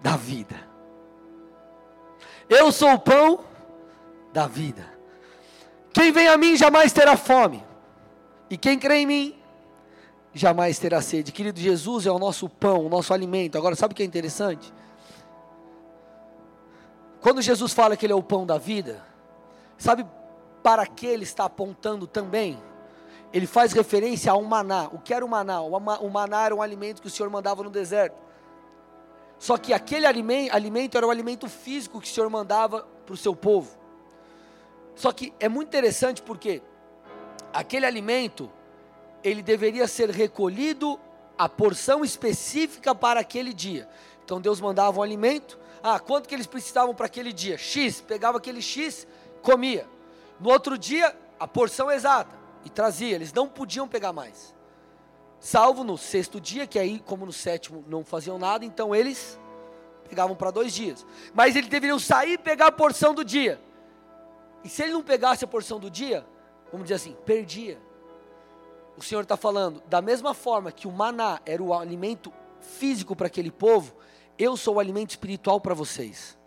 [0.00, 0.68] da vida.
[2.48, 3.44] Eu sou o pão
[4.32, 4.84] da vida.
[5.92, 7.64] Quem vem a mim jamais terá fome,
[8.50, 9.41] e quem crê em mim
[10.32, 11.32] jamais terá sede.
[11.32, 13.58] Querido, Jesus é o nosso pão, o nosso alimento.
[13.58, 14.72] Agora, sabe o que é interessante?
[17.20, 19.04] Quando Jesus fala que Ele é o pão da vida,
[19.76, 20.06] sabe
[20.62, 22.58] para que ele está apontando também.
[23.32, 24.88] Ele faz referência ao maná.
[24.92, 25.60] O que era o maná?
[25.60, 28.16] O maná era um alimento que o Senhor mandava no deserto.
[29.38, 33.16] Só que aquele alimento, alimento era o alimento físico que o Senhor mandava para o
[33.16, 33.76] seu povo.
[34.94, 36.62] Só que é muito interessante porque
[37.52, 38.50] aquele alimento,
[39.22, 40.98] ele deveria ser recolhido
[41.36, 43.88] a porção específica para aquele dia.
[44.24, 47.58] Então Deus mandava um alimento, ah, quanto que eles precisavam para aquele dia?
[47.58, 49.06] X, pegava aquele X,
[49.42, 49.86] comia.
[50.38, 54.54] No outro dia, a porção exata, e trazia, eles não podiam pegar mais.
[55.40, 59.38] Salvo no sexto dia, que aí, como no sétimo não faziam nada, então eles
[60.08, 61.04] pegavam para dois dias.
[61.34, 63.60] Mas eles deveriam sair e pegar a porção do dia.
[64.62, 66.24] E se ele não pegasse a porção do dia,
[66.70, 67.80] vamos dizer assim, perdia.
[68.96, 73.26] O Senhor está falando, da mesma forma que o maná era o alimento físico para
[73.26, 73.94] aquele povo,
[74.38, 76.38] eu sou o alimento espiritual para vocês.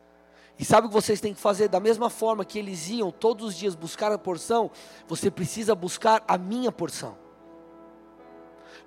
[0.58, 1.68] E sabe o que vocês têm que fazer?
[1.68, 4.72] Da mesma forma que eles iam todos os dias buscar a porção,
[5.08, 7.18] você precisa buscar a minha porção.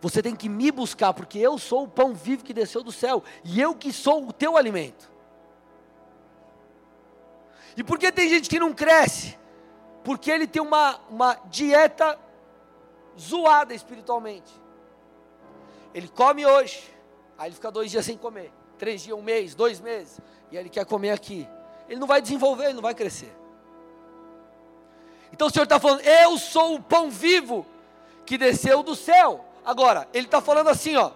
[0.00, 3.22] Você tem que me buscar, porque eu sou o pão vivo que desceu do céu,
[3.44, 5.10] e eu que sou o teu alimento.
[7.76, 9.36] E por que tem gente que não cresce?
[10.04, 12.18] Porque ele tem uma, uma dieta
[13.18, 14.52] zoada espiritualmente.
[15.94, 16.82] Ele come hoje,
[17.36, 20.62] aí ele fica dois dias sem comer, três dias, um mês, dois meses, e aí
[20.62, 21.48] ele quer comer aqui
[21.88, 23.34] ele não vai desenvolver, ele não vai crescer.
[25.32, 27.66] Então o Senhor está falando, eu sou o pão vivo
[28.26, 29.44] que desceu do céu.
[29.64, 31.12] Agora, ele está falando assim, ó,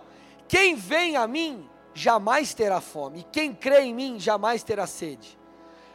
[0.48, 5.38] quem vem a mim jamais terá fome, e quem crê em mim jamais terá sede.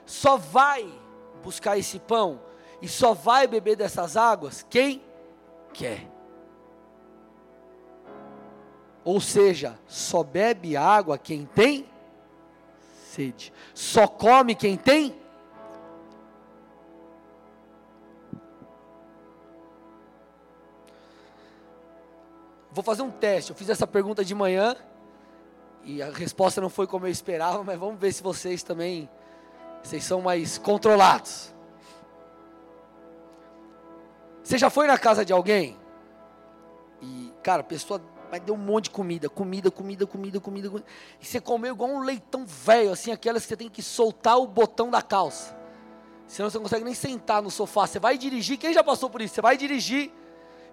[0.05, 0.87] Só vai
[1.43, 2.39] buscar esse pão
[2.81, 5.01] e só vai beber dessas águas quem
[5.77, 6.09] quer.
[9.03, 11.87] Ou seja, só bebe água quem tem
[13.11, 13.53] sede.
[13.73, 15.15] Só come quem tem
[22.71, 23.49] Vou fazer um teste.
[23.49, 24.75] Eu fiz essa pergunta de manhã
[25.83, 29.09] e a resposta não foi como eu esperava, mas vamos ver se vocês também
[29.81, 31.56] vocês são mais controlados.
[34.47, 35.75] Você já foi na casa de alguém
[37.01, 40.87] e, cara, a pessoa mas deu um monte de comida, comida, comida, comida, comida, comida.
[41.19, 44.47] E você comeu igual um leitão velho, assim, aquelas que você tem que soltar o
[44.47, 45.53] botão da calça.
[46.27, 47.85] Senão você não consegue nem sentar no sofá.
[47.85, 49.35] Você vai dirigir, quem já passou por isso?
[49.35, 50.13] Você vai dirigir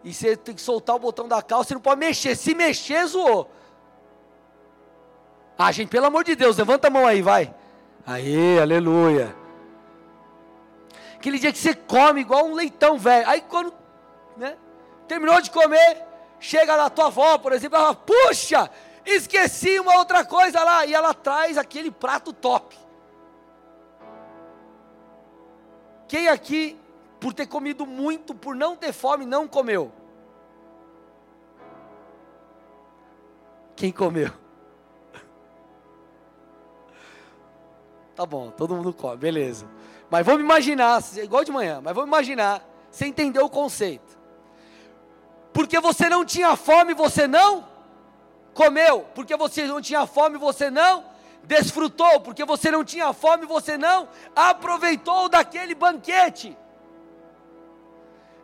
[0.04, 2.36] e você tem que soltar o botão da calça, você não pode mexer.
[2.36, 3.50] Se mexer, zoou.
[5.58, 7.52] Ah, gente, pelo amor de Deus, levanta a mão aí, vai.
[8.06, 9.34] Aê, aleluia.
[11.24, 13.26] Aquele dia que você come igual um leitão velho.
[13.26, 13.72] Aí quando,
[14.36, 14.58] né?
[15.08, 16.04] terminou de comer,
[16.38, 18.70] chega na tua avó, por exemplo, ela fala, puxa,
[19.06, 22.76] esqueci uma outra coisa lá, e ela traz aquele prato top.
[26.06, 26.78] Quem aqui,
[27.18, 29.90] por ter comido muito, por não ter fome, não comeu?
[33.74, 34.30] Quem comeu?
[38.14, 39.66] Tá bom, todo mundo come, beleza.
[40.14, 44.16] Mas vamos imaginar, igual de manhã, mas vamos imaginar, você entendeu o conceito.
[45.52, 47.66] Porque você não tinha fome, você não
[48.54, 49.00] comeu.
[49.12, 51.04] Porque você não tinha fome, você não
[51.42, 52.20] desfrutou.
[52.20, 56.56] Porque você não tinha fome, você não aproveitou daquele banquete.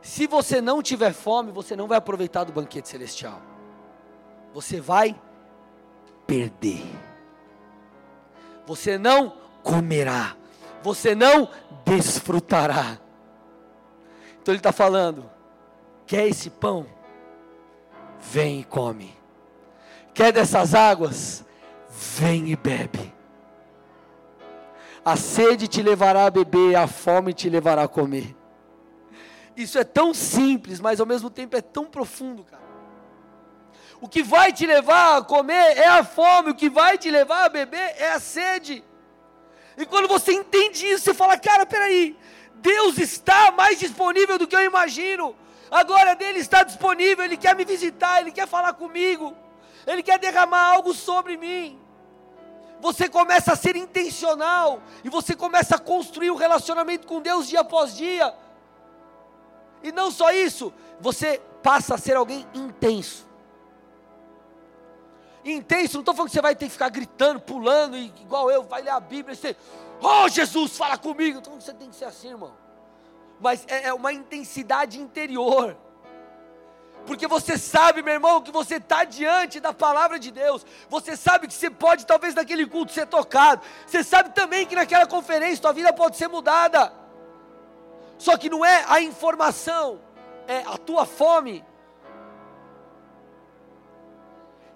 [0.02, 3.40] Se você não tiver fome, você não vai aproveitar do banquete celestial.
[4.52, 5.14] Você vai
[6.26, 6.82] perder.
[8.66, 10.39] Você não comerá.
[10.82, 11.48] Você não
[11.84, 12.98] desfrutará.
[14.40, 15.30] Então ele está falando:
[16.06, 16.86] quer esse pão?
[18.18, 19.14] Vem e come.
[20.14, 21.44] Quer dessas águas?
[21.88, 23.12] Vem e bebe.
[25.04, 28.36] A sede te levará a beber, a fome te levará a comer.
[29.56, 32.60] Isso é tão simples, mas ao mesmo tempo é tão profundo, cara.
[34.00, 37.44] O que vai te levar a comer é a fome, o que vai te levar
[37.44, 38.82] a beber é a sede.
[39.76, 42.16] E quando você entende isso, você fala: cara, peraí,
[42.54, 45.36] Deus está mais disponível do que eu imagino.
[45.70, 49.36] A glória dele está disponível, ele quer me visitar, ele quer falar comigo,
[49.86, 51.78] ele quer derramar algo sobre mim.
[52.80, 57.60] Você começa a ser intencional e você começa a construir um relacionamento com Deus dia
[57.60, 58.34] após dia.
[59.82, 63.29] E não só isso, você passa a ser alguém intenso.
[65.44, 68.82] Intenso, não estou falando que você vai ter que ficar gritando, pulando, igual eu, vai
[68.82, 69.56] ler a Bíblia e você,
[70.02, 71.38] oh Jesus, fala comigo.
[71.38, 72.52] Então você tem que ser assim, irmão.
[73.40, 75.76] Mas é, é uma intensidade interior.
[77.06, 80.64] Porque você sabe, meu irmão, que você está diante da palavra de Deus.
[80.88, 83.62] Você sabe que você pode, talvez, naquele culto ser tocado.
[83.86, 86.92] Você sabe também que naquela conferência tua vida pode ser mudada.
[88.18, 89.98] Só que não é a informação,
[90.46, 91.64] é a tua fome.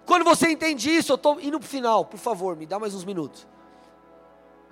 [0.06, 2.94] Quando você entende isso, eu estou indo para o final, por favor, me dá mais
[2.94, 3.46] uns minutos.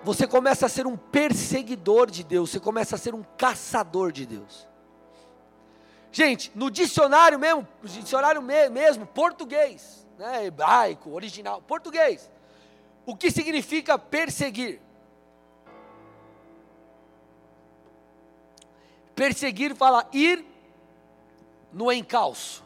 [0.04, 4.26] Você começa a ser um perseguidor de Deus, você começa a ser um caçador de
[4.26, 4.66] Deus.
[6.10, 12.30] Gente, no dicionário mesmo, dicionário mesmo, português, né, hebraico, original, português.
[13.06, 14.80] O que significa perseguir?
[19.14, 20.44] Perseguir fala ir
[21.72, 22.62] no encalço.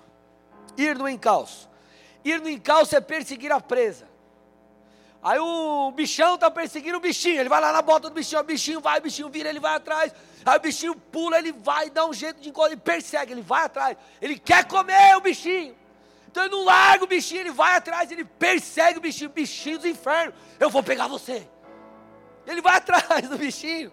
[0.76, 1.68] Ir no encalço.
[2.26, 4.08] Ir no encalço é perseguir a presa.
[5.22, 7.38] Aí o bichão está perseguindo o bichinho.
[7.38, 9.76] Ele vai lá na bota do bichinho, o bichinho vai, o bichinho vira, ele vai
[9.76, 10.12] atrás.
[10.44, 13.62] Aí o bichinho pula, ele vai, dá um jeito de encontrar, ele persegue, ele vai
[13.62, 13.96] atrás.
[14.20, 15.76] Ele quer comer o bichinho.
[16.26, 19.86] Então ele não larga o bichinho, ele vai atrás, ele persegue o bichinho, bichinho dos
[19.86, 20.34] infernos.
[20.58, 21.48] Eu vou pegar você.
[22.44, 23.92] Ele vai atrás do bichinho.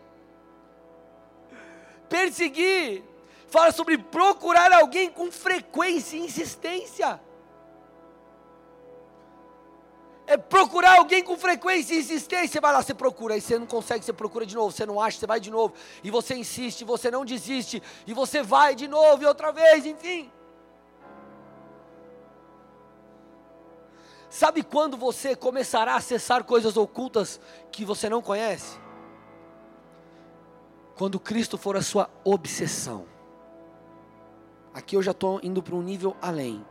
[2.09, 3.03] Perseguir
[3.47, 7.21] fala sobre procurar alguém com frequência e insistência.
[10.25, 12.61] É procurar alguém com frequência e insistência.
[12.61, 15.19] Vai lá, você procura, aí você não consegue, você procura de novo, você não acha,
[15.19, 19.23] você vai de novo, e você insiste, você não desiste, e você vai de novo
[19.23, 20.31] e outra vez, enfim.
[24.29, 27.39] Sabe quando você começará a acessar coisas ocultas
[27.71, 28.79] que você não conhece?
[30.95, 33.05] Quando Cristo for a sua obsessão.
[34.73, 36.65] Aqui eu já estou indo para um nível além.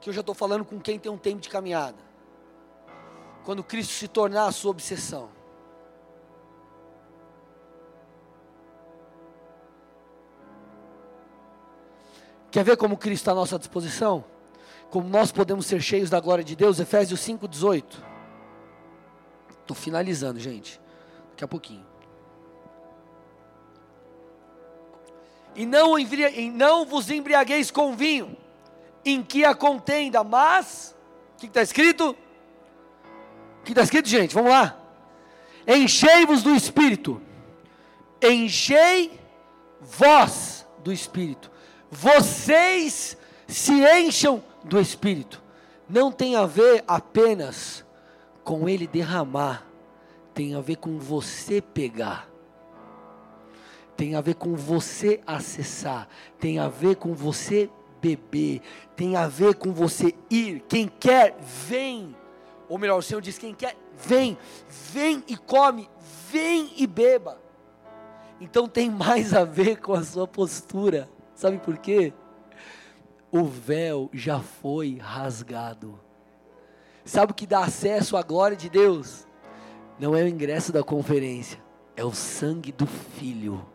[0.00, 1.98] Que eu já estou falando com quem tem um tempo de caminhada.
[3.44, 5.30] Quando Cristo se tornar a sua obsessão.
[12.50, 14.24] Quer ver como Cristo está à nossa disposição?
[14.90, 16.80] Como nós podemos ser cheios da glória de Deus?
[16.80, 17.84] Efésios 5,18.
[19.60, 20.80] Estou finalizando, gente.
[21.30, 21.86] Daqui a pouquinho.
[25.54, 28.36] E não, e não vos embriagueis com vinho,
[29.04, 30.96] em que a contenda, mas.
[31.36, 32.16] O que está escrito?
[33.60, 34.34] O que está escrito, gente?
[34.34, 34.76] Vamos lá.
[35.66, 37.20] Enchei-vos do espírito.
[38.22, 39.18] Enchei
[39.80, 41.50] vós do espírito.
[41.90, 45.42] Vocês se encham do espírito.
[45.88, 47.84] Não tem a ver apenas
[48.44, 49.66] com ele derramar,
[50.34, 52.28] tem a ver com você pegar,
[53.96, 57.70] tem a ver com você acessar, tem a ver com você
[58.00, 58.60] beber,
[58.96, 60.60] tem a ver com você ir.
[60.68, 62.14] Quem quer, vem.
[62.68, 64.36] Ou melhor, o Senhor diz: quem quer, vem,
[64.68, 65.88] vem e come,
[66.30, 67.40] vem e beba.
[68.40, 71.08] Então tem mais a ver com a sua postura.
[71.34, 72.12] Sabe por quê?
[73.30, 75.98] O véu já foi rasgado.
[77.04, 79.26] Sabe o que dá acesso à glória de Deus?
[79.98, 81.58] Não é o ingresso da conferência,
[81.96, 83.66] é o sangue do Filho.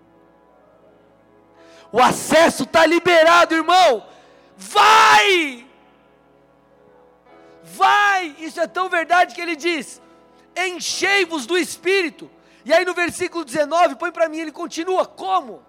[1.91, 4.03] O acesso está liberado, irmão.
[4.57, 5.67] Vai!
[7.63, 8.35] Vai!
[8.39, 10.01] Isso é tão verdade que ele diz:
[10.55, 12.29] enchei-vos do Espírito.
[12.65, 15.63] E aí no versículo 19, põe para mim, ele continua: como?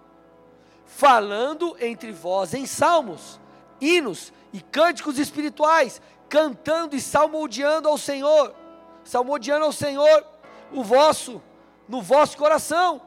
[0.85, 3.39] Falando entre vós em salmos,
[3.81, 8.55] hinos e cânticos espirituais, cantando e salmodiando ao Senhor,
[9.03, 10.25] salmodiando ao Senhor
[10.71, 11.41] o vosso,
[11.87, 13.01] no vosso coração.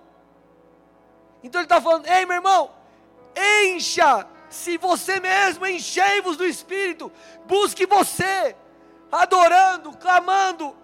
[1.42, 2.70] Então ele está falando: ei meu irmão,
[3.36, 7.12] encha se você mesmo, enchei-vos do Espírito,
[7.46, 8.56] busque você,
[9.10, 10.74] adorando, clamando,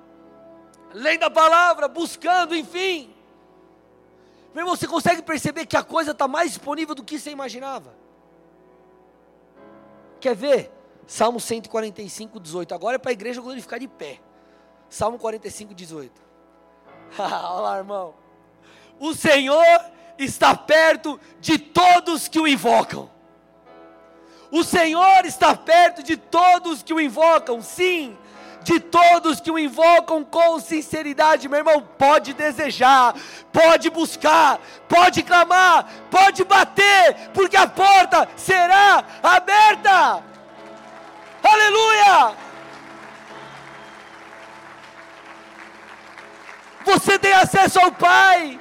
[0.93, 3.15] lendo a palavra, buscando, enfim.
[4.53, 7.95] Meu irmão, você consegue perceber que a coisa está mais disponível do que você imaginava?
[10.21, 10.73] Quer ver?
[11.07, 12.75] Salmo 145, 18.
[12.75, 14.21] Agora é para a igreja glorificar de pé.
[14.89, 16.23] Salmo 45, 18.
[17.19, 18.15] Olha lá, irmão.
[18.99, 19.65] O Senhor
[20.17, 23.11] está perto de todos que o invocam.
[24.55, 28.17] O Senhor está perto de todos que o invocam, sim,
[28.63, 33.17] de todos que o invocam com sinceridade, meu irmão, pode desejar,
[33.53, 40.23] pode buscar, pode clamar, pode bater, porque a porta será aberta.
[41.43, 42.37] Aleluia!
[46.85, 48.61] Você tem acesso ao Pai.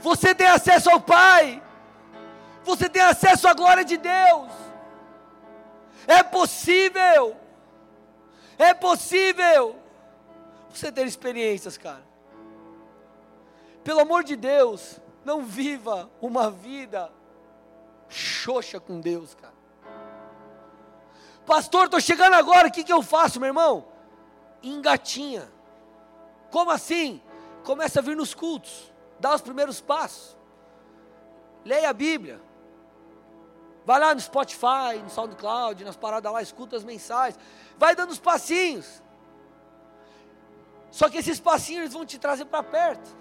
[0.00, 1.62] Você tem acesso ao Pai.
[2.64, 4.50] Você tem acesso à glória de Deus.
[6.06, 7.36] É possível.
[8.58, 9.76] É possível
[10.70, 12.04] você ter experiências, cara.
[13.82, 17.12] Pelo amor de Deus, não viva uma vida
[18.08, 19.54] xoxa com Deus, cara.
[21.46, 23.86] Pastor, estou chegando agora, o que, que eu faço, meu irmão?
[24.62, 25.52] Engatinha.
[26.50, 27.20] Como assim?
[27.62, 30.36] Começa a vir nos cultos, dá os primeiros passos.
[31.64, 32.40] Leia a Bíblia.
[33.84, 37.38] Vai lá no Spotify, no SoundCloud, nas paradas lá, escuta as mensagens.
[37.78, 39.02] Vai dando os passinhos.
[40.90, 43.14] Só que esses passinhos vão te trazer para perto.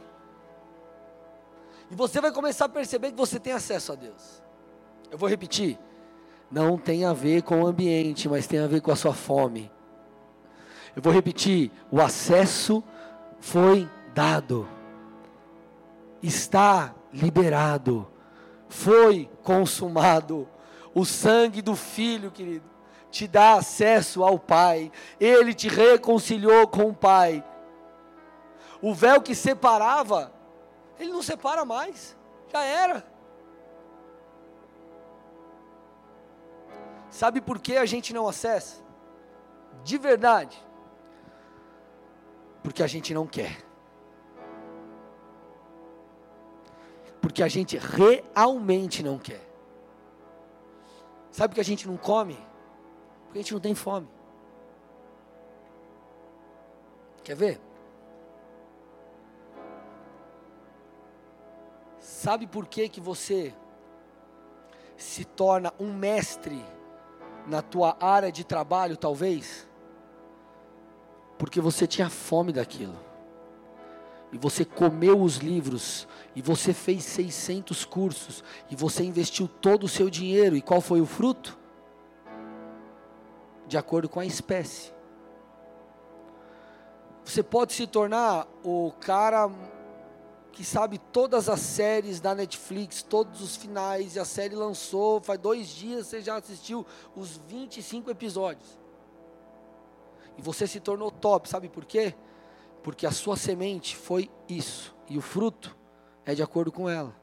[1.91, 4.41] E você vai começar a perceber que você tem acesso a Deus.
[5.11, 5.77] Eu vou repetir.
[6.49, 9.71] Não tem a ver com o ambiente, mas tem a ver com a sua fome.
[10.95, 11.71] Eu vou repetir.
[11.91, 12.83] O acesso
[13.39, 14.67] foi dado.
[16.21, 18.07] Está liberado.
[18.69, 20.47] Foi consumado
[20.93, 22.69] o sangue do Filho, querido,
[23.09, 24.91] te dá acesso ao Pai.
[25.19, 27.43] Ele te reconciliou com o Pai.
[28.81, 30.33] O véu que separava,
[30.99, 32.17] ele não separa mais.
[32.51, 33.05] Já era.
[37.09, 38.83] Sabe por que a gente não acessa?
[39.83, 40.61] De verdade.
[42.63, 43.63] Porque a gente não quer.
[47.21, 49.52] Porque a gente realmente não quer.
[51.33, 52.37] Sabe por que a gente não come?
[53.25, 54.07] Porque a gente não tem fome.
[57.23, 57.61] Quer ver?
[61.99, 63.51] Sabe por que que você
[64.95, 66.63] se torna um mestre
[67.47, 69.67] na tua área de trabalho, talvez?
[71.39, 73.12] Porque você tinha fome daquilo
[74.33, 79.87] e você comeu os livros, e você fez 600 cursos, e você investiu todo o
[79.87, 81.55] seu dinheiro, e qual foi o fruto?
[83.67, 84.91] De acordo com a espécie.
[87.23, 89.51] Você pode se tornar o cara
[90.51, 95.39] que sabe todas as séries da Netflix, todos os finais, e a série lançou, faz
[95.39, 96.83] dois dias você já assistiu
[97.15, 98.79] os 25 episódios.
[100.39, 102.15] E você se tornou top, sabe por quê?
[102.83, 105.75] Porque a sua semente foi isso, e o fruto
[106.25, 107.15] é de acordo com ela.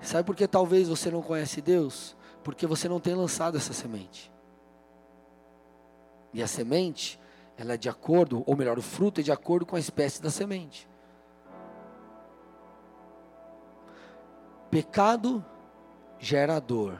[0.00, 2.16] Sabe por que talvez você não conhece Deus?
[2.42, 4.32] Porque você não tem lançado essa semente.
[6.32, 7.18] E a semente,
[7.56, 10.30] ela é de acordo, ou melhor, o fruto é de acordo com a espécie da
[10.30, 10.88] semente.
[14.70, 15.44] Pecado
[16.18, 16.98] gera dor.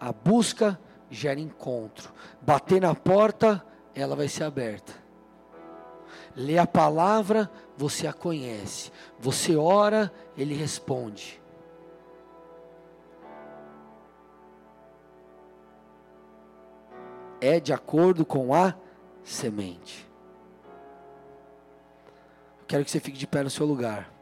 [0.00, 0.80] A busca
[1.10, 2.12] gera encontro.
[2.40, 5.05] Bater na porta, ela vai ser aberta.
[6.36, 8.92] Lê a palavra, você a conhece.
[9.18, 11.40] Você ora, ele responde.
[17.40, 18.74] É de acordo com a
[19.24, 20.06] semente.
[22.66, 24.15] quero que você fique de pé no seu lugar.